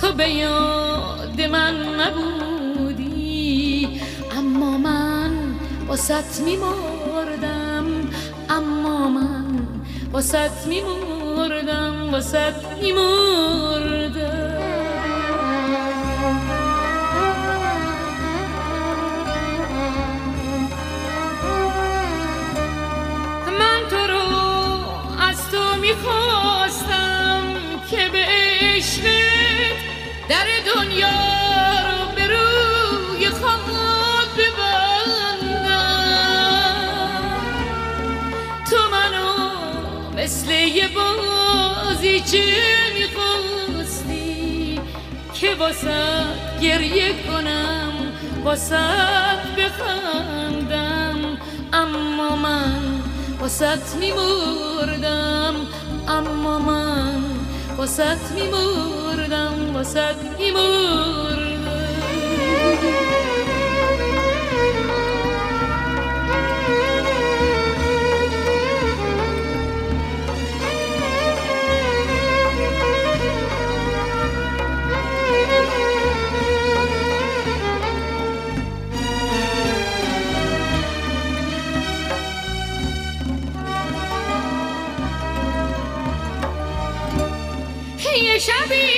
تو 0.01 0.12
به 0.12 0.29
یاد 0.29 1.41
من 1.41 1.99
نبودی 1.99 3.89
اما 4.38 4.77
من 4.77 5.31
واسط 5.88 6.41
می 6.45 6.57
مردم 6.57 7.85
اما 8.49 9.09
من 9.09 9.67
واسط 10.13 10.67
می 10.67 10.81
مردم 10.81 12.09
واسط 12.12 12.53
می 12.81 12.91
مردم 12.91 14.38
مثل 40.29 40.51
یه 40.51 40.88
بازی 40.88 42.19
چه 42.21 42.43
می‌خواستی 42.93 44.79
که 45.34 45.55
واسه 45.55 46.23
گریه 46.62 47.13
کنم 47.27 47.93
واسه 48.43 48.77
بخندم. 49.58 51.38
اما 51.73 52.36
من 52.36 53.01
واسط 53.39 53.95
میمردم 53.99 55.55
اما 56.08 56.60
من 56.60 57.23
واسط 57.77 58.32
میمردم. 58.36 59.09
buradan 59.30 59.74
basak 59.74 60.15
imur 60.42 61.39
Shabby! 88.39 88.88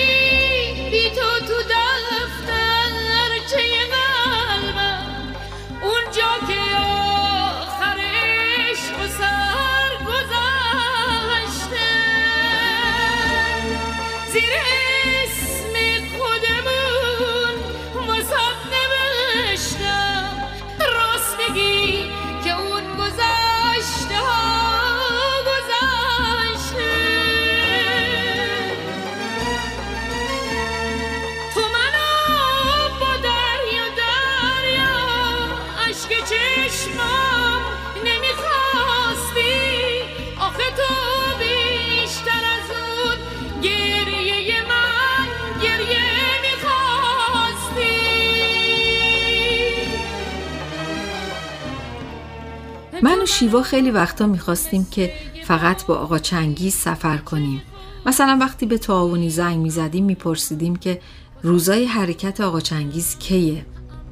شیوا 53.32 53.62
خیلی 53.62 53.92
وقتا 53.92 54.28
می‌خواستیم 54.28 54.88
که 54.92 55.14
فقط 55.46 55.86
با 55.86 55.96
آقا 55.96 56.20
چنگیز 56.20 56.76
سفر 56.76 57.18
کنیم. 57.18 57.62
مثلا 58.06 58.38
وقتی 58.42 58.66
به 58.66 58.78
تعاونی 58.78 59.30
زنگ 59.30 59.60
می‌زدیم 59.60 60.06
میپرسیدیم 60.06 60.76
که 60.76 61.02
روزای 61.44 61.86
حرکت 61.86 62.42
آقا 62.42 62.60
چنگیز 62.60 63.18
کیه؟ 63.20 63.66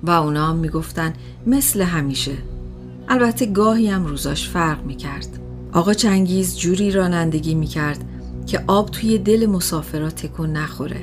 و 0.04 0.12
اونا 0.12 0.48
هم 0.48 0.56
می‌گفتن 0.56 1.14
مثل 1.48 1.82
همیشه. 1.82 2.32
البته 3.10 3.46
گاهی 3.46 3.88
هم 3.88 4.06
روزاش 4.06 4.50
فرق 4.50 4.84
می‌کرد. 4.84 5.40
آقا 5.74 5.94
چنگیز 5.94 6.58
جوری 6.58 6.92
رانندگی 6.92 7.56
می‌کرد 7.56 8.06
که 8.48 8.64
آب 8.68 8.90
توی 8.90 9.18
دل 9.18 9.46
مسافرات 9.46 10.16
تکون 10.16 10.54
نخوره. 10.54 11.02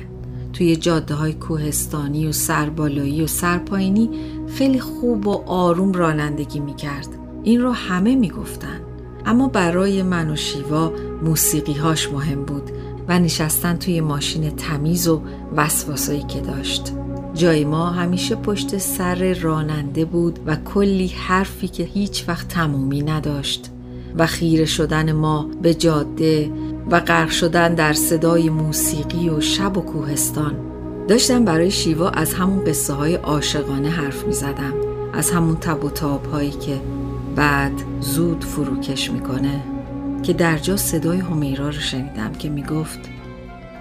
توی 0.53 0.75
جاده 0.75 1.13
های 1.13 1.33
کوهستانی 1.33 2.27
و 2.27 2.31
سربالایی 2.31 3.23
و 3.23 3.27
سرپایینی 3.27 4.09
خیلی 4.55 4.79
خوب 4.79 5.27
و 5.27 5.43
آروم 5.47 5.91
رانندگی 5.91 6.59
می‌کرد. 6.59 7.07
این 7.47 7.61
رو 7.61 7.71
همه 7.71 8.15
می‌گفتن. 8.15 8.79
اما 9.25 9.47
برای 9.47 10.03
من 10.03 10.29
و 10.29 10.35
شیوا 10.35 10.93
موسیقی 11.23 11.73
هاش 11.73 12.11
مهم 12.11 12.45
بود 12.45 12.71
و 13.07 13.19
نشستن 13.19 13.75
توی 13.75 14.01
ماشین 14.01 14.49
تمیز 14.49 15.07
و 15.07 15.21
وسواسایی 15.55 16.23
که 16.23 16.39
داشت. 16.39 16.91
جای 17.33 17.65
ما 17.65 17.89
همیشه 17.89 18.35
پشت 18.35 18.77
سر 18.77 19.33
راننده 19.33 20.05
بود 20.05 20.39
و 20.45 20.55
کلی 20.55 21.07
حرفی 21.07 21.67
که 21.67 21.83
هیچ 21.83 22.25
وقت 22.27 22.47
تمومی 22.47 23.01
نداشت. 23.01 23.71
و 24.17 24.25
خیره 24.25 24.65
شدن 24.65 25.11
ما 25.11 25.49
به 25.61 25.73
جاده 25.73 26.51
و 26.91 26.99
غرق 26.99 27.29
شدن 27.29 27.75
در 27.75 27.93
صدای 27.93 28.49
موسیقی 28.49 29.29
و 29.29 29.41
شب 29.41 29.77
و 29.77 29.81
کوهستان. 29.81 30.55
داشتم 31.07 31.45
برای 31.45 31.71
شیوا 31.71 32.09
از 32.09 32.33
همون 32.33 32.63
قصه 32.63 32.93
های 32.93 33.15
عاشقانه 33.15 33.89
حرف 33.89 34.23
می 34.23 34.33
زدم 34.33 34.73
از 35.13 35.31
همون 35.31 35.55
تب 35.55 35.83
و 35.83 35.89
تاب 35.89 36.25
هایی 36.25 36.51
که 36.51 36.81
بعد 37.37 37.83
زود 37.99 38.43
فروکش 38.43 39.11
می‌کنه 39.11 39.63
که 40.23 40.33
در 40.33 40.57
جا 40.57 40.77
صدای 40.77 41.19
همیرا 41.19 41.65
رو 41.65 41.79
شنیدم 41.79 42.33
که 42.33 42.49
می‌گفت 42.49 42.99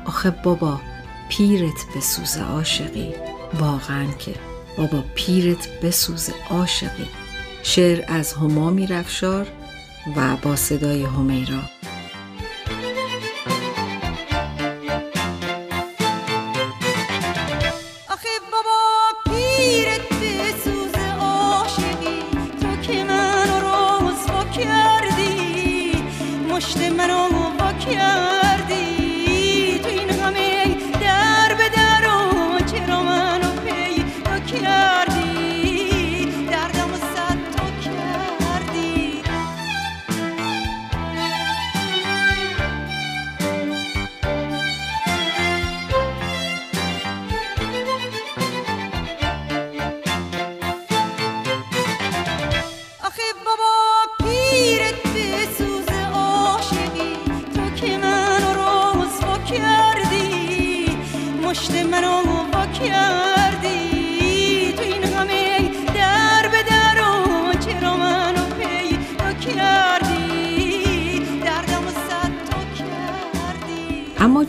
آخه 0.04 0.30
بابا 0.30 0.80
پیرت 1.28 1.86
بسوزه 1.96 2.42
عاشقی. 2.42 3.14
واقعا 3.60 4.06
که 4.18 4.34
بابا 4.78 5.04
پیرت 5.14 5.80
بسوزه 5.80 6.32
عاشقی. 6.50 7.06
شعر 7.62 8.04
از 8.08 8.32
هما 8.32 8.70
میرفشار 8.70 9.46
و 10.16 10.36
با 10.42 10.56
صدای 10.56 11.04
همیرا 11.04 11.60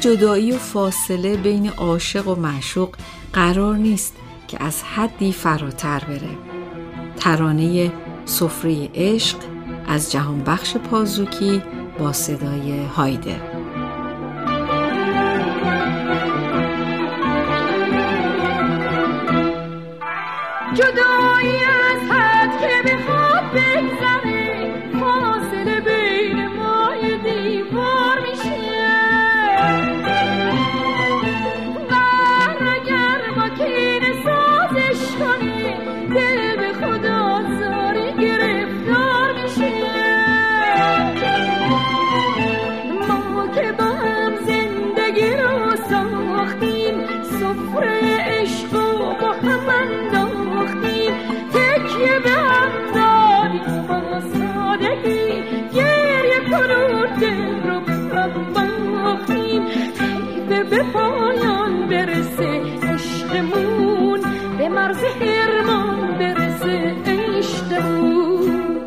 جدایی 0.08 0.52
و 0.52 0.58
فاصله 0.58 1.38
بین 1.38 1.70
عاشق 1.70 2.28
و 2.28 2.36
معشوق 2.36 2.96
قرار 3.34 3.78
نیست 3.78 4.16
که 4.48 4.64
از 4.64 4.84
حدی 4.84 5.32
فراتر 5.32 6.00
بره. 6.00 6.38
ترانه 7.20 7.92
سفره 8.26 8.90
عشق 8.96 9.38
از 9.88 10.12
جهان 10.12 10.44
بخش 10.44 10.78
پازوکی 10.78 11.62
با 12.00 12.14
صدای 12.14 12.86
هایده 12.86 13.57
به 60.70 60.84
پایان 60.84 61.90
برسه 61.90 62.62
عشقمون 62.84 64.22
به 64.58 64.70
مرز 64.70 64.98
حرمان 64.98 66.18
برسه 66.18 66.96
عشقمون. 67.06 68.78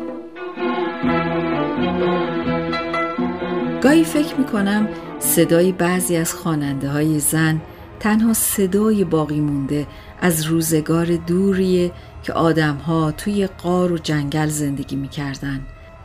گاهی 3.81 4.03
فکر 4.03 4.35
می 4.35 4.45
کنم 4.45 4.87
صدای 5.19 5.71
بعضی 5.71 6.17
از 6.17 6.33
خواننده 6.33 6.89
های 6.89 7.19
زن 7.19 7.61
تنها 7.99 8.33
صدای 8.33 9.03
باقی 9.03 9.39
مونده 9.39 9.87
از 10.21 10.45
روزگار 10.45 11.05
دوریه 11.05 11.91
که 12.23 12.33
آدمها 12.33 13.11
توی 13.11 13.47
قار 13.47 13.91
و 13.91 13.97
جنگل 13.97 14.47
زندگی 14.47 14.95
می‌کردن 14.95 15.59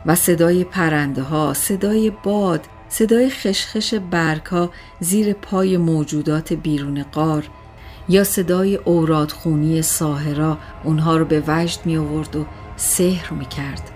و 0.05 0.15
صدای 0.15 0.63
پرنده 0.63 1.21
ها، 1.21 1.53
صدای 1.53 2.11
باد، 2.23 2.61
صدای 2.89 3.29
خشخش 3.29 3.93
برگها 3.93 4.71
زیر 4.99 5.33
پای 5.33 5.77
موجودات 5.77 6.53
بیرون 6.53 7.03
قار 7.03 7.49
یا 8.09 8.23
صدای 8.23 8.75
اورادخونی 8.75 9.81
ساهرا 9.81 10.57
اونها 10.83 11.17
رو 11.17 11.25
به 11.25 11.43
وجد 11.47 11.79
می 11.85 11.97
آورد 11.97 12.35
و 12.35 12.45
سحر 12.75 13.33
می 13.33 13.45
کرد. 13.45 13.91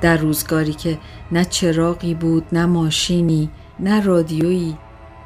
در 0.00 0.16
روزگاری 0.16 0.72
که 0.72 0.98
نه 1.32 1.44
چراغی 1.44 2.14
بود 2.14 2.46
نه 2.52 2.66
ماشینی 2.66 3.50
نه 3.80 4.00
رادیویی 4.00 4.76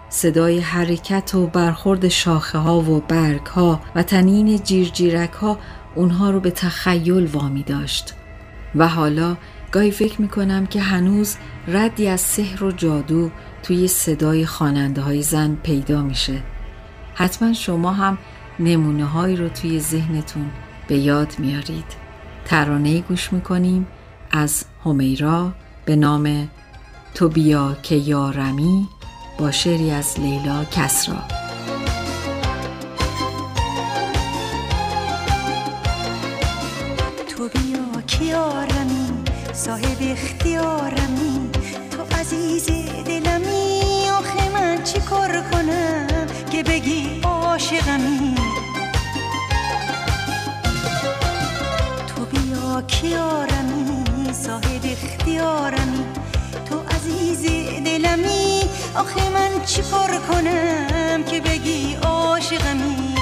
صدای 0.08 0.60
حرکت 0.60 1.34
و 1.34 1.46
برخورد 1.46 2.08
شاخه 2.08 2.58
ها 2.58 2.80
و 2.80 3.00
برگ 3.00 3.46
ها 3.46 3.80
و 3.94 4.02
تنین 4.02 4.58
جیرجیرک 4.58 5.32
ها 5.32 5.58
اونها 5.94 6.30
رو 6.30 6.40
به 6.40 6.50
تخیل 6.50 7.26
وامی 7.26 7.62
داشت 7.62 8.14
و 8.74 8.88
حالا 8.88 9.36
گاهی 9.72 9.90
فکر 9.90 10.22
می 10.22 10.28
کنم 10.28 10.66
که 10.66 10.80
هنوز 10.80 11.36
ردی 11.68 12.08
از 12.08 12.20
سحر 12.20 12.64
و 12.64 12.72
جادو 12.72 13.30
توی 13.62 13.88
صدای 13.88 14.46
خواننده 14.46 15.00
های 15.02 15.22
زن 15.22 15.54
پیدا 15.62 16.02
میشه. 16.02 16.42
حتما 17.14 17.52
شما 17.52 17.92
هم 17.92 18.18
نمونه 18.58 19.04
هایی 19.04 19.36
رو 19.36 19.48
توی 19.48 19.80
ذهنتون 19.80 20.50
به 20.88 20.96
یاد 20.96 21.34
میارید. 21.38 22.06
ترانه 22.44 23.00
گوش 23.00 23.32
می‌کنیم 23.32 23.86
از 24.30 24.64
همیرا 24.84 25.52
به 25.84 25.96
نام 25.96 26.48
تو 27.14 27.28
بیا 27.28 27.76
که 27.82 27.94
یارمی 27.94 28.88
با 29.38 29.50
شعری 29.50 29.90
از 29.90 30.20
لیلا 30.20 30.64
کسرا. 30.64 31.22
تو 37.28 37.48
بیا 37.48 38.00
صاحب 39.56 39.98
اختیارمی. 40.00 41.50
تو 41.90 42.16
عزیز 42.20 42.66
دلمی 43.06 43.80
آخه 44.18 44.48
من 44.54 44.82
چی 44.84 45.00
کار 45.00 45.42
کنم 45.52 46.06
که 46.50 46.62
بگی 46.62 47.20
عاشقمی؟ 47.24 48.34
تو 52.06 52.24
بیا 52.24 52.82
که 52.82 53.06
یارمی 53.06 54.32
صاحب 54.32 54.84
اختیارمی. 54.84 56.04
تو 56.70 56.80
عزیز 56.96 57.42
دلمی 57.84 58.60
آخه 58.94 59.30
من 59.30 59.64
چی 59.66 59.82
کار 59.82 60.18
کنم 60.28 61.22
که 61.24 61.40
بگی 61.40 61.94
عاشقمی؟ 62.02 63.15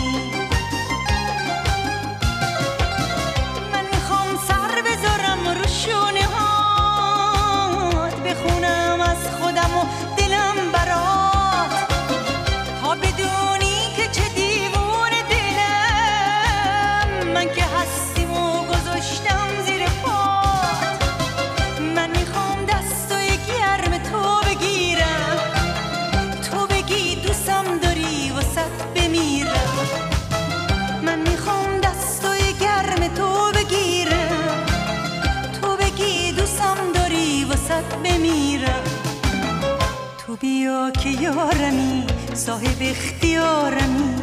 بیا 40.64 40.90
که 40.90 41.08
یارمی 41.08 42.04
صاحب 42.34 42.76
اختیارمی. 42.80 44.14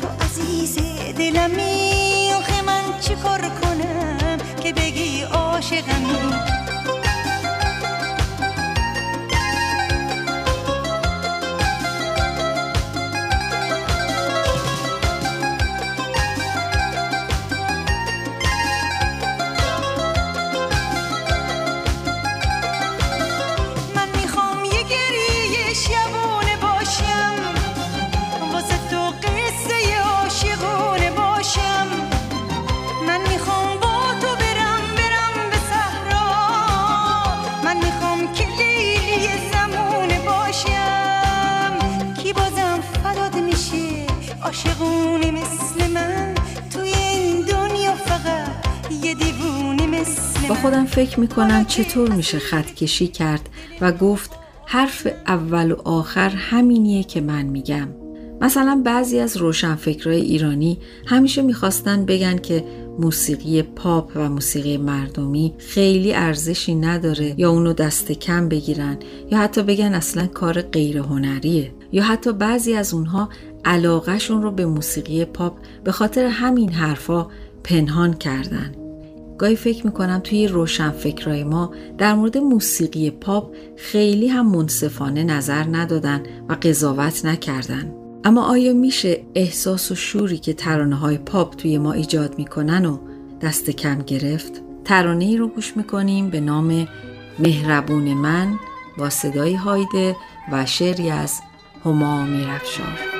تو 0.00 0.08
عزیز 0.24 0.78
دلمی 1.18 2.30
آخه 2.36 2.62
من 2.62 3.00
چی 3.00 3.14
کار 3.14 3.40
کنم 3.40 4.38
که 4.62 4.72
بگی 4.72 5.22
عاشقمی؟ 5.22 6.61
فکر 51.06 51.20
می 51.20 51.28
کنم 51.28 51.64
چطور 51.64 52.12
میشه 52.12 52.38
خط 52.38 52.74
کشی 52.74 53.06
کرد 53.06 53.48
و 53.80 53.92
گفت 53.92 54.30
حرف 54.66 55.06
اول 55.26 55.72
و 55.72 55.76
آخر 55.84 56.28
همینیه 56.28 57.04
که 57.04 57.20
من 57.20 57.42
میگم. 57.42 57.88
مثلا 58.40 58.82
بعضی 58.84 59.18
از 59.18 59.36
روشنفکرای 59.36 60.20
ایرانی 60.20 60.78
همیشه 61.06 61.42
می‌خواستن 61.42 62.04
بگن 62.04 62.38
که 62.38 62.64
موسیقی 62.98 63.62
پاپ 63.62 64.12
و 64.14 64.28
موسیقی 64.28 64.76
مردمی 64.76 65.54
خیلی 65.58 66.14
ارزشی 66.14 66.74
نداره 66.74 67.34
یا 67.40 67.50
اونو 67.50 67.72
دست 67.72 68.12
کم 68.12 68.48
بگیرن 68.48 68.98
یا 69.30 69.38
حتی 69.38 69.62
بگن 69.62 69.94
اصلا 69.94 70.26
کار 70.26 70.62
غیر 70.62 70.98
هنریه 70.98 71.72
یا 71.92 72.02
حتی 72.02 72.32
بعضی 72.32 72.74
از 72.74 72.94
اونها 72.94 73.28
علاقهشون 73.64 74.42
رو 74.42 74.50
به 74.50 74.66
موسیقی 74.66 75.24
پاپ 75.24 75.56
به 75.84 75.92
خاطر 75.92 76.26
همین 76.26 76.72
حرفا 76.72 77.26
پنهان 77.64 78.14
کردن. 78.14 78.81
گاهی 79.38 79.56
فکر 79.56 79.86
می‌کنم 79.86 80.20
توی 80.24 80.48
روشنفکرای 80.48 81.44
ما 81.44 81.72
در 81.98 82.14
مورد 82.14 82.38
موسیقی 82.38 83.10
پاپ 83.10 83.54
خیلی 83.76 84.28
هم 84.28 84.46
منصفانه 84.46 85.24
نظر 85.24 85.64
ندادن 85.72 86.22
و 86.48 86.56
قضاوت 86.62 87.24
نکردن. 87.24 87.94
اما 88.24 88.44
آیا 88.44 88.72
میشه 88.72 89.20
احساس 89.34 89.90
و 89.90 89.94
شوری 89.94 90.38
که 90.38 90.52
ترانه 90.52 90.96
های 90.96 91.18
پاپ 91.18 91.56
توی 91.56 91.78
ما 91.78 91.92
ایجاد 91.92 92.38
می‌کنن 92.38 92.86
و 92.86 92.98
دست 93.40 93.70
کم 93.70 93.98
گرفت؟ 93.98 94.62
ترانه 94.84 95.24
ای 95.24 95.36
رو 95.36 95.48
گوش 95.48 95.76
می‌کنیم 95.76 96.30
به 96.30 96.40
نام 96.40 96.88
مهربون 97.38 98.14
من 98.14 98.58
با 98.98 99.10
صدای 99.10 99.54
هایده 99.54 100.16
و 100.52 100.66
شعری 100.66 101.10
از 101.10 101.40
هما 101.84 102.24
میرفشار. 102.24 103.11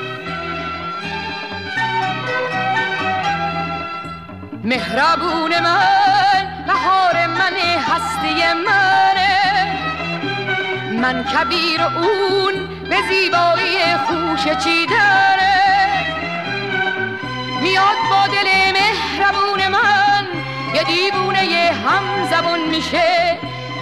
مهربون 4.65 5.61
من 5.61 6.65
بهار 6.67 7.27
من 7.27 7.57
هستی 7.89 8.53
منه 8.67 9.33
من 11.01 11.25
کبیر 11.25 11.83
اون 11.83 12.53
به 12.91 12.97
زیبایی 13.09 13.97
خوش 14.07 14.65
چیدنه 14.65 15.53
میاد 17.63 17.97
با 18.11 18.27
دل 18.27 18.49
مهربون 18.73 19.69
من 19.69 20.27
یه 20.75 20.85
دیوونه 20.85 21.45
یه 21.45 21.73
هم 21.73 22.27
زبون 22.31 22.61
میشه. 22.69 23.39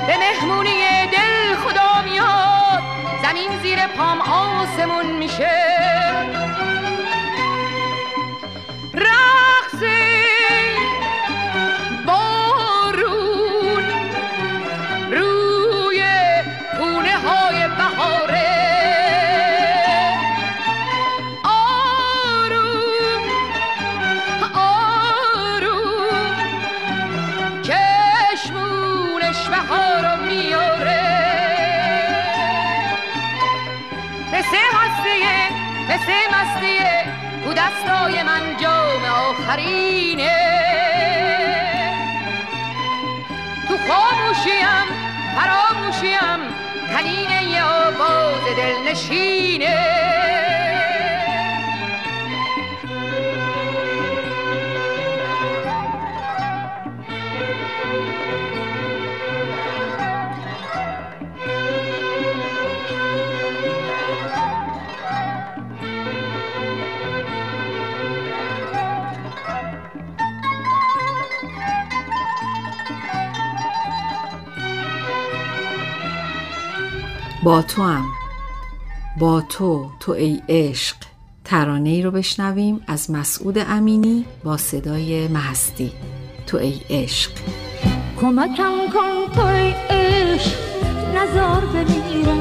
به 0.07 0.17
مهمونی 0.17 1.07
دل 1.07 1.55
خدا 1.55 2.03
میاد 2.03 2.83
زمین 3.23 3.61
زیر 3.63 3.87
پام 3.87 4.21
آسمون 4.21 5.07
میشه. 5.07 5.51
رقص 8.95 9.83
در 48.55 48.57
دلنشینه 48.57 50.01
با 77.43 77.63
تو 77.63 77.83
هم 77.83 78.20
با 79.21 79.41
تو 79.41 79.91
تو 80.01 80.13
ای 80.13 80.43
عشق. 80.49 80.97
ترانه 81.45 81.91
ای 81.91 82.03
رو 82.03 82.11
بشنویم 82.11 82.81
از 82.87 83.11
مسعود 83.11 83.59
امینی 83.59 84.25
با 84.45 84.57
صدای 84.57 85.29
محستی 85.29 85.93
تو 86.47 86.57
ای 86.57 86.81
عشق. 86.91 87.31
کمکم 88.21 88.73
کن 88.95 89.33
توی 89.35 89.75
عشق 89.91 90.57
نزار 91.15 91.61
بمیرم. 91.61 92.41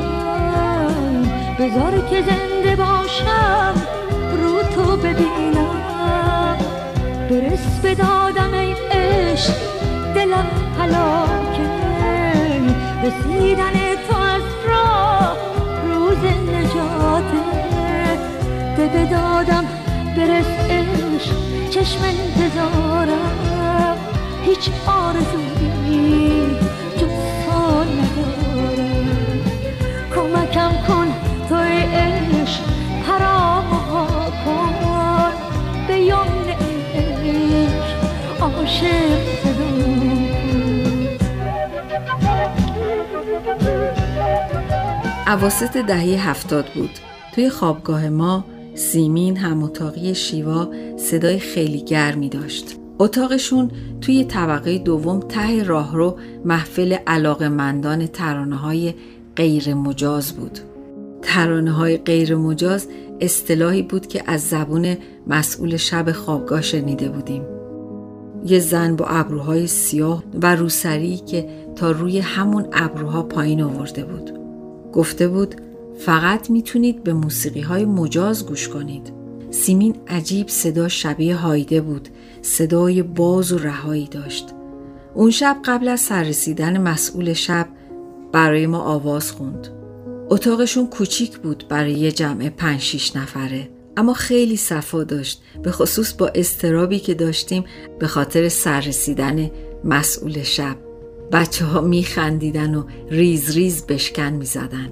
بذار 1.59 2.09
که 2.09 2.21
زنده 2.21 2.75
باشم 2.75 3.73
رو 4.31 4.61
تو 4.63 4.97
ببینم. 4.97 6.57
برس 7.29 7.79
به 7.81 7.95
دادم 7.95 8.53
ای 8.53 8.75
عشق 8.91 9.53
دلم 10.15 10.47
حلاکه 10.79 11.69
رسیدن 13.03 13.73
تو 14.09 14.18
روز 16.21 16.31
نجاته 16.55 17.41
ده 18.77 19.05
دادم 19.05 19.65
برس 20.17 20.45
عشق. 20.69 21.35
چشم 21.69 22.01
انتظارم 22.03 23.97
هیچ 24.45 24.69
آرزویی 24.87 26.45
جز 26.97 27.17
تو 27.45 27.83
ندارم. 27.83 29.41
کمکم 30.15 30.71
کن 30.87 31.07
توی 31.49 31.77
عشق 31.81 32.63
پرام 33.07 33.69
کن. 34.45 35.33
به 35.87 35.95
یمن 35.99 36.49
عشق 36.95 37.99
عاشق 38.41 39.28
عواست 45.29 45.77
دهه 45.77 46.29
هفتاد 46.29 46.65
بود. 46.75 46.89
توی 47.35 47.49
خوابگاه 47.49 48.09
ما 48.09 48.45
سیمین 48.75 49.37
هم 49.37 49.63
اتاقی 49.63 50.15
شیوا 50.15 50.69
صدای 50.97 51.39
خیلی 51.39 51.81
گرمی 51.83 52.29
داشت. 52.29 52.75
اتاقشون 52.99 53.71
توی 54.01 54.23
طبقه 54.23 54.77
دوم 54.77 55.19
ته 55.19 55.63
راهرو 55.63 56.17
محفل 56.45 56.93
علاقه 57.07 57.49
مندان 57.49 58.07
ترانه 58.07 58.55
های 58.55 58.93
غیر 59.35 59.73
مجاز 59.73 60.33
بود. 60.33 60.59
ترانه 61.21 61.71
های 61.71 61.97
غیر 61.97 62.35
مجاز 62.35 62.87
اصطلاحی 63.21 63.81
بود 63.81 64.07
که 64.07 64.23
از 64.25 64.41
زبون 64.41 64.97
مسئول 65.27 65.77
شب 65.77 66.11
خوابگاه 66.11 66.61
شنیده 66.61 67.09
بودیم. 67.09 67.43
یه 68.45 68.59
زن 68.59 68.95
با 68.95 69.05
ابروهای 69.05 69.67
سیاه 69.67 70.23
و 70.41 70.55
روسری 70.55 71.17
که 71.17 71.49
تا 71.75 71.91
روی 71.91 72.19
همون 72.19 72.67
ابروها 72.73 73.23
پایین 73.23 73.61
آورده 73.61 74.03
بود. 74.03 74.38
گفته 74.93 75.27
بود 75.27 75.55
فقط 75.99 76.49
می‌تونید 76.49 77.03
به 77.03 77.13
موسیقی 77.13 77.61
های 77.61 77.85
مجاز 77.85 78.45
گوش 78.45 78.69
کنید. 78.69 79.13
سیمین 79.51 79.95
عجیب 80.07 80.47
صدا 80.47 80.87
شبیه 80.87 81.35
هایده 81.35 81.81
بود 81.81 82.09
صدای 82.41 83.03
باز 83.03 83.51
و 83.51 83.57
رهایی 83.57 84.07
داشت. 84.11 84.49
اون 85.13 85.31
شب 85.31 85.57
قبل 85.65 85.87
از 85.87 85.99
سررسیدن 85.99 86.81
مسئول 86.81 87.33
شب 87.33 87.67
برای 88.31 88.67
ما 88.67 88.79
آواز 88.79 89.31
خوند. 89.31 89.67
اتاقشون 90.29 90.87
کوچیک 90.87 91.37
بود 91.37 91.65
برای 91.69 91.91
یه 91.91 92.11
جمع 92.11 92.49
پنج 92.49 92.79
شیش 92.79 93.15
نفره 93.15 93.69
اما 93.97 94.13
خیلی 94.13 94.57
صفا 94.57 95.03
داشت 95.03 95.41
به 95.63 95.71
خصوص 95.71 96.13
با 96.13 96.27
استرابی 96.27 96.99
که 96.99 97.13
داشتیم 97.13 97.63
به 97.99 98.07
خاطر 98.07 98.49
سررسیدن 98.49 99.51
مسئول 99.83 100.43
شب. 100.43 100.75
بچه 101.31 101.65
ها 101.65 101.81
می 101.81 102.03
خندیدن 102.03 102.75
و 102.75 102.83
ریز 103.09 103.55
ریز 103.57 103.85
بشکن 103.85 104.29
می 104.29 104.45
زدن. 104.45 104.91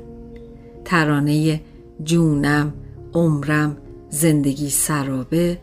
ترانه 0.86 1.62
جونم 2.04 2.74
عمرم 3.14 3.78
زندگی 4.10 4.70
سرابه 4.70 5.60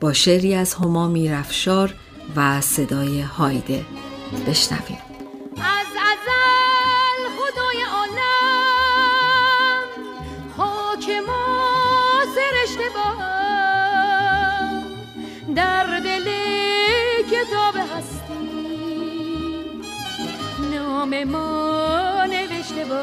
با 0.00 0.12
شعری 0.12 0.54
از 0.54 0.74
هما 0.74 1.08
میرفشار 1.08 1.94
و 2.36 2.60
صدای 2.60 3.20
هایده 3.20 3.84
بشنویم 4.46 4.98
از 5.56 5.86
نام 21.04 21.24
ما 21.24 22.24
نوشته 22.26 22.84
با 22.84 23.02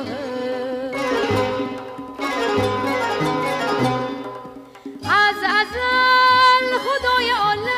از 5.09 5.35
ازل 5.59 6.77
خدای 6.77 7.29
عالم 7.29 7.69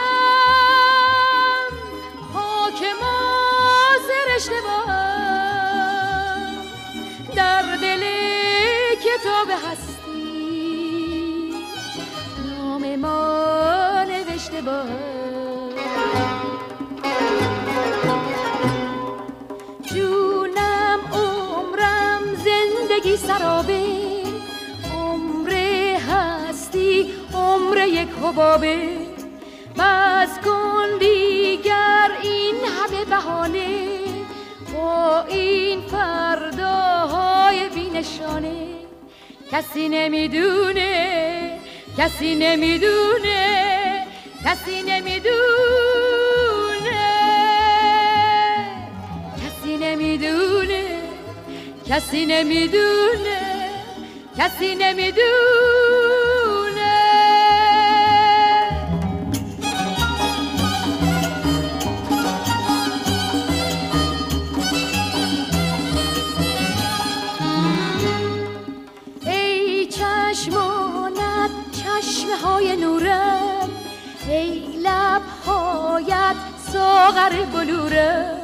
حاکم 2.33 2.99
و 3.01 3.05
سرشته 4.07 4.61
با 4.61 4.93
در 7.35 7.63
دل 7.81 8.03
کتاب 8.95 9.49
هستی 9.71 10.83
نام 12.57 12.95
ما 12.95 14.03
نوشته 14.03 14.61
با 14.61 14.83
حبابه 28.33 28.77
بس 29.79 30.39
کن 30.45 30.97
دیگر 30.99 32.11
این 32.23 32.55
همه 32.55 33.05
بهانه 33.05 33.99
با 34.73 35.23
این 35.29 35.81
فرداهای 35.81 37.69
بینشانه. 37.69 38.65
کسی 39.51 39.89
نمی‌دونه 39.89 41.59
کسی 41.97 42.35
نمی‌دونه 42.35 44.07
کسی 44.45 44.81
نمی‌دونه. 44.81 45.33
کسی 49.45 49.77
نمی‌دونه 49.77 50.83
کسی 51.89 52.25
نمی‌دونه 52.25 53.69
کسی 54.37 54.75
نمی‌دونه. 54.75 55.42
ساغر 77.23 77.45
بلورم 77.45 78.37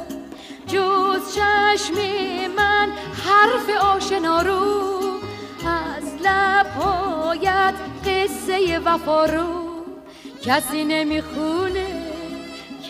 جز 0.66 1.34
چشم 1.34 1.94
من 2.56 2.88
حرف 3.12 3.82
آشنا 3.96 4.42
رو 4.42 4.60
از 5.66 6.04
لبهایت 6.24 7.74
قصه 8.06 8.78
وفا 8.78 9.24
رو. 9.24 9.44
کسی 10.42 10.84
نمی‌خونه 10.84 11.86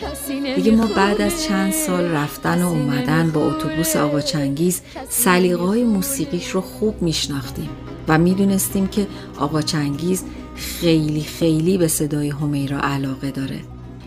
کسی 0.01 0.55
دیگه 0.55 0.71
ما 0.71 0.85
بعد 0.85 1.21
از 1.21 1.43
چند 1.43 1.71
سال 1.71 2.03
رفتن 2.03 2.63
و 2.63 2.67
اومدن 2.67 3.31
با 3.31 3.47
اتوبوس 3.47 3.95
آقا 3.95 4.21
چنگیز 4.21 4.81
سلیقه 5.09 5.63
های 5.63 5.83
موسیقیش 5.83 6.49
رو 6.49 6.61
خوب 6.61 7.01
میشناختیم 7.01 7.69
و 8.07 8.17
می‌دونستیم 8.17 8.87
که 8.87 9.07
آقا 9.39 9.61
چنگیز 9.61 10.23
خیلی 10.55 11.21
خیلی 11.21 11.77
به 11.77 11.87
صدای 11.87 12.29
همیرا 12.29 12.79
علاقه 12.79 13.31
داره. 13.31 13.59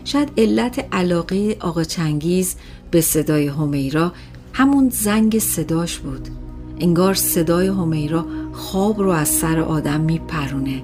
شاید 0.05 0.31
علت 0.37 0.85
علاقه 0.91 1.57
آقا 1.59 1.83
چنگیز 1.83 2.55
به 2.91 3.01
صدای 3.01 3.47
همیرا 3.47 4.13
همون 4.53 4.89
زنگ 4.89 5.39
صداش 5.39 5.99
بود. 5.99 6.27
انگار 6.79 7.13
صدای 7.13 7.67
همیرا 7.67 8.25
خواب 8.53 8.99
رو 8.99 9.09
از 9.09 9.27
سر 9.29 9.59
آدم 9.59 10.01
میپرونه. 10.01 10.83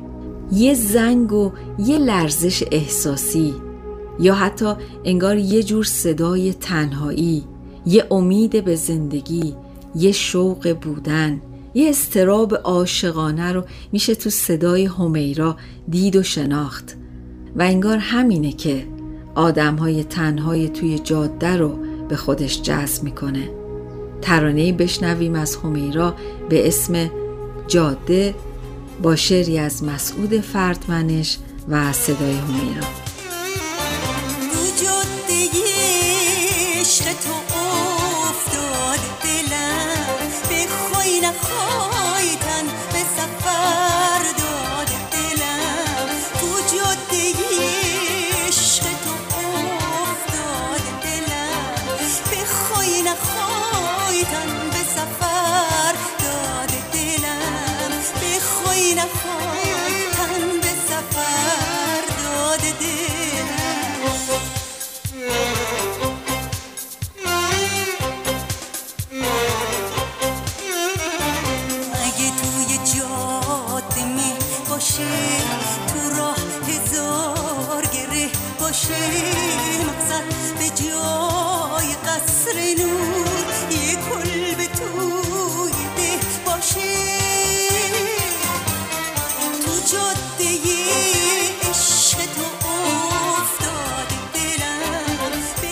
یه 0.51 0.73
زنگ 0.73 1.33
و 1.33 1.51
یه 1.79 1.97
لرزش 1.97 2.63
احساسی 2.71 3.53
یا 4.19 4.35
حتی 4.35 4.73
انگار 5.05 5.37
یه 5.37 5.63
جور 5.63 5.83
صدای 5.83 6.53
تنهایی 6.53 7.43
یه 7.85 8.07
امید 8.11 8.65
به 8.65 8.75
زندگی 8.75 9.55
یه 9.95 10.11
شوق 10.11 10.77
بودن 10.81 11.41
یه 11.73 11.89
استراب 11.89 12.55
عاشقانه 12.55 13.53
رو 13.53 13.63
میشه 13.91 14.15
تو 14.15 14.29
صدای 14.29 14.85
همیرا 14.85 15.57
دید 15.89 16.15
و 16.15 16.23
شناخت. 16.23 16.95
و 17.55 17.61
انگار 17.61 17.97
همینه 17.97 18.51
که 18.51 18.85
آدم 19.35 19.75
های 19.75 20.03
تنهای 20.03 20.69
توی 20.69 20.99
جاده 20.99 21.57
رو 21.57 21.79
به 22.09 22.15
خودش 22.15 22.61
جذب 22.61 23.03
می‌کنه. 23.03 23.49
ترانه‌ای 24.21 24.71
بشنویم 24.71 25.35
از 25.35 25.55
همیرا 25.55 26.15
به 26.49 26.67
اسم 26.67 27.11
جاده 27.67 28.35
با 29.01 29.15
شعری 29.15 29.59
از 29.59 29.83
مسعود 29.83 30.39
فردمنش 30.39 31.37
و 31.69 31.93
صدای 31.93 32.33
همیرا. 32.33 32.87
تو 37.23 37.33
افتاد 37.55 38.99
دلم 39.23 39.91
نخوای 40.65 41.21
tan 54.25 54.50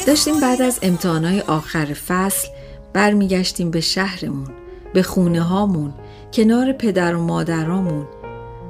داشتیم 0.09 0.39
بعد 0.39 0.61
از 0.61 0.79
امتحانای 0.81 1.41
آخر 1.41 1.85
فصل 1.85 2.47
برمیگشتیم 2.93 3.71
به 3.71 3.81
شهرمون 3.81 4.47
به 4.93 5.03
خونه 5.03 5.41
هامون 5.41 5.93
کنار 6.33 6.71
پدر 6.73 7.15
و 7.15 7.21
مادرامون. 7.21 8.07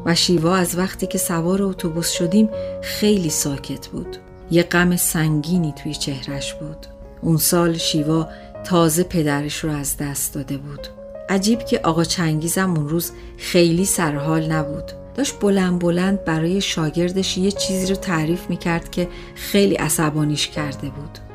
و 0.06 0.16
شیوا 0.16 0.56
از 0.56 0.78
وقتی 0.78 1.08
که 1.08 1.18
سوار 1.18 1.64
اتوبوس 1.64 2.12
شدیم 2.12 2.50
خیلی 2.82 3.30
ساکت 3.30 3.88
بود. 3.88 4.18
یه 4.52 4.64
غم 4.64 4.96
سنگینی 4.96 5.74
توی 5.84 5.96
چهرش 5.96 6.54
بود. 6.54 6.86
اون 7.22 7.38
سال 7.38 7.78
شیوا 7.78 8.28
تازه 8.64 9.04
پدرش 9.04 9.64
رو 9.64 9.72
از 9.72 9.98
دست 9.98 10.34
داده 10.34 10.58
بود. 10.58 10.88
عجیب 11.30 11.66
که 11.66 11.80
آقا 11.84 12.04
چنگیزم 12.04 12.74
اون 12.74 12.90
روز 12.90 13.12
خیلی 13.38 13.86
سرحال 13.86 14.52
نبود. 14.52 14.92
داشت 15.16 15.40
بلند 15.40 15.80
بلند 15.80 16.26
برای 16.26 16.62
شاگردش 16.62 17.38
یه 17.38 17.52
چیزی 17.52 17.88
رو 17.88 17.96
تعریف 17.96 18.50
می‌کرد 18.50 18.92
که 18.92 19.08
خیلی 19.36 19.76
عصبانیش 19.76 20.48
کرده 20.48 20.90
بود. 20.90 21.29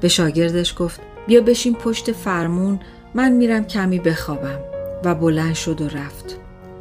به 0.00 0.08
شاگردش 0.08 0.74
گفت 0.78 1.00
بیا 1.26 1.40
بشین 1.40 1.74
پشت 1.74 2.12
فرمون 2.12 2.80
من 3.14 3.32
میرم 3.32 3.64
کمی 3.64 3.98
بخوابم. 3.98 4.58
و 5.04 5.14
بلند 5.14 5.54
شد 5.54 5.80
و 5.80 5.88
رفت. 5.88 6.36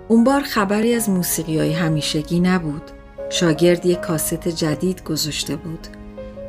اون 0.08 0.24
بار 0.24 0.42
خبری 0.42 0.94
از 0.94 1.10
موسیقی 1.10 1.60
های 1.60 1.74
همیشگی 1.74 2.40
نبود. 2.40 2.82
شاگرد 3.30 3.86
یک 3.86 4.00
کاست 4.00 4.48
جدید 4.48 5.04
گذاشته 5.04 5.56
بود. 5.56 5.88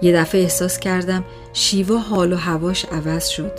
یه 0.02 0.12
دفعه 0.12 0.42
احساس 0.42 0.78
کردم 0.78 1.24
شیوا 1.52 1.98
حال 1.98 2.32
و 2.32 2.36
هواش 2.36 2.84
عوض 2.84 3.28
شد. 3.28 3.52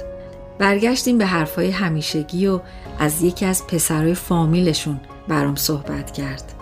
برگشتیم 0.59 1.17
به 1.17 1.25
حرفای 1.25 1.71
همیشگی 1.71 2.47
و 2.47 2.59
از 2.99 3.21
یکی 3.21 3.45
از 3.45 3.67
پسرای 3.67 4.13
فامیلشون 4.13 4.99
برام 5.27 5.55
صحبت 5.55 6.11
کرد. 6.11 6.53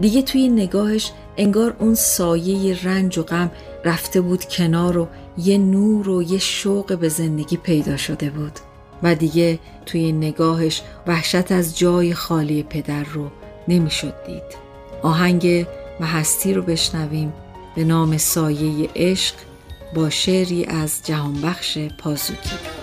دیگه 0.00 0.22
توی 0.22 0.48
نگاهش 0.48 1.12
انگار 1.36 1.76
اون 1.78 1.94
سایه 1.94 2.84
رنج 2.84 3.18
و 3.18 3.22
غم 3.22 3.50
رفته 3.84 4.20
بود 4.20 4.44
کنار 4.44 4.98
و 4.98 5.08
یه 5.38 5.58
نور 5.58 6.08
و 6.08 6.22
یه 6.22 6.38
شوق 6.38 6.98
به 6.98 7.08
زندگی 7.08 7.56
پیدا 7.56 7.96
شده 7.96 8.30
بود. 8.30 8.52
و 9.02 9.14
دیگه 9.14 9.58
توی 9.86 10.12
نگاهش 10.12 10.82
وحشت 11.06 11.52
از 11.52 11.78
جای 11.78 12.14
خالی 12.14 12.62
پدر 12.62 13.04
رو 13.04 13.30
نمی‌شد 13.68 14.14
دید. 14.26 14.64
آهنگ 15.02 15.66
و 16.00 16.06
هستی 16.06 16.54
رو 16.54 16.62
بشنویم 16.62 17.32
به 17.76 17.84
نام 17.84 18.18
سایه 18.18 18.88
عشق 18.96 19.34
با 19.94 20.10
شعری 20.10 20.64
از 20.64 21.00
جهانبخش 21.04 21.78
پازوکی. 21.78 22.73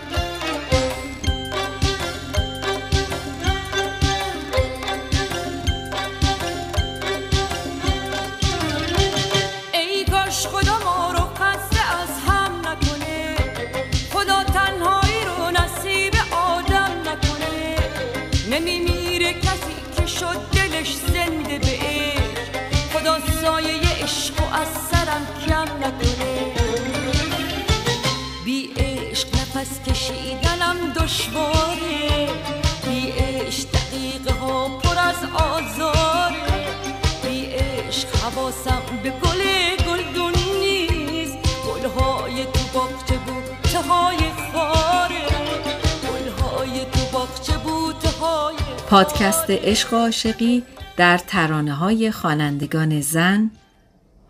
عشق 49.52 49.94
و 49.94 49.96
عاشقی 49.96 50.64
در 50.98 51.18
ترانه 51.18 51.74
های 51.74 52.12
خوانندگان 52.12 53.02
زن 53.02 53.52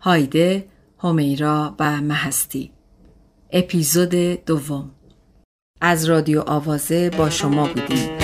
هایده، 0.00 0.66
همیرا 0.98 1.74
و 1.78 2.00
مهستی. 2.00 2.72
اپیزود 3.50 4.14
دوم. 4.44 4.90
از 5.80 6.04
رادیو 6.04 6.40
آوازه 6.40 7.10
با 7.10 7.30
شما 7.30 7.66
بودیم. 7.66 8.21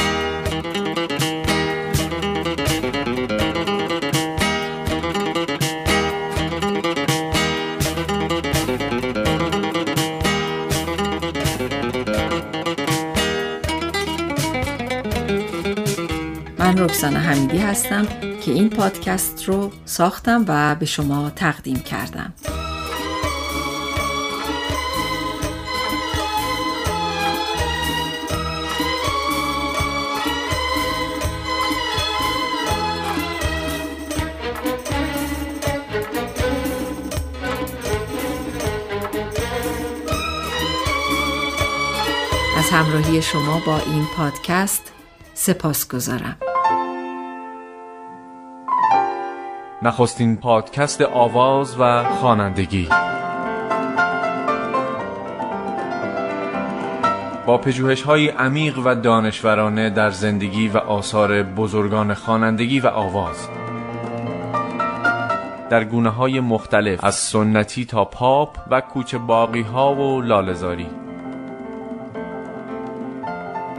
رکسانا 16.79 17.18
حمیدی 17.18 17.59
هستم 17.59 18.07
که 18.45 18.53
این 18.53 18.70
پادکست 18.70 19.45
رو 19.45 19.72
ساختم 19.85 20.45
و 20.49 20.74
به 20.74 20.87
شما 20.87 21.31
تقدیم 21.31 21.76
کردم. 21.76 22.33
از 42.59 42.70
همراهی 42.70 43.22
شما 43.22 43.62
با 43.66 43.79
این 43.79 44.07
پادکست 44.16 44.93
سپاس 45.35 45.89
گذارم 45.89 46.37
نخستین 49.83 50.37
پادکست 50.37 51.03
آواز 51.03 51.81
و 51.81 52.05
خوانندگی. 52.05 52.89
با 57.47 57.59
پژوهش 57.59 58.03
های 58.03 58.29
عمیق 58.29 58.79
و 58.85 58.95
دانشورانه 58.95 59.91
در 59.91 60.11
زندگی 60.11 60.68
و 60.68 60.76
آثار 60.79 61.43
بزرگان 61.43 62.14
خوانندگی 62.14 62.81
و 62.81 62.87
آواز. 62.87 63.49
در 65.70 65.85
گونه 65.85 66.11
های 66.11 66.41
مختلف 66.41 67.05
از 67.05 67.14
سنتی 67.14 67.85
تا 67.85 68.05
پاپ 68.05 68.57
و 68.70 68.81
کوچه 68.81 69.18
باقی 69.18 69.62
ها 69.62 69.95
و 69.95 70.22
لالزاری 70.22 70.87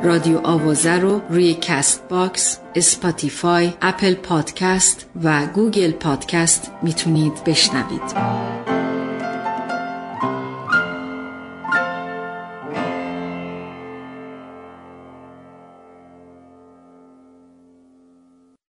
رادیو 0.04 0.38
آوازه 0.38 1.00
رو 1.00 1.22
روی 1.30 1.54
Castbox، 1.54 2.60
Spotify، 2.76 3.74
Apple 3.82 4.14
Podcast 4.14 5.06
و 5.24 5.46
Google 5.46 5.92
Podcast 5.92 6.72
می‌تونید 6.84 7.44
بشنوید. 7.44 8.79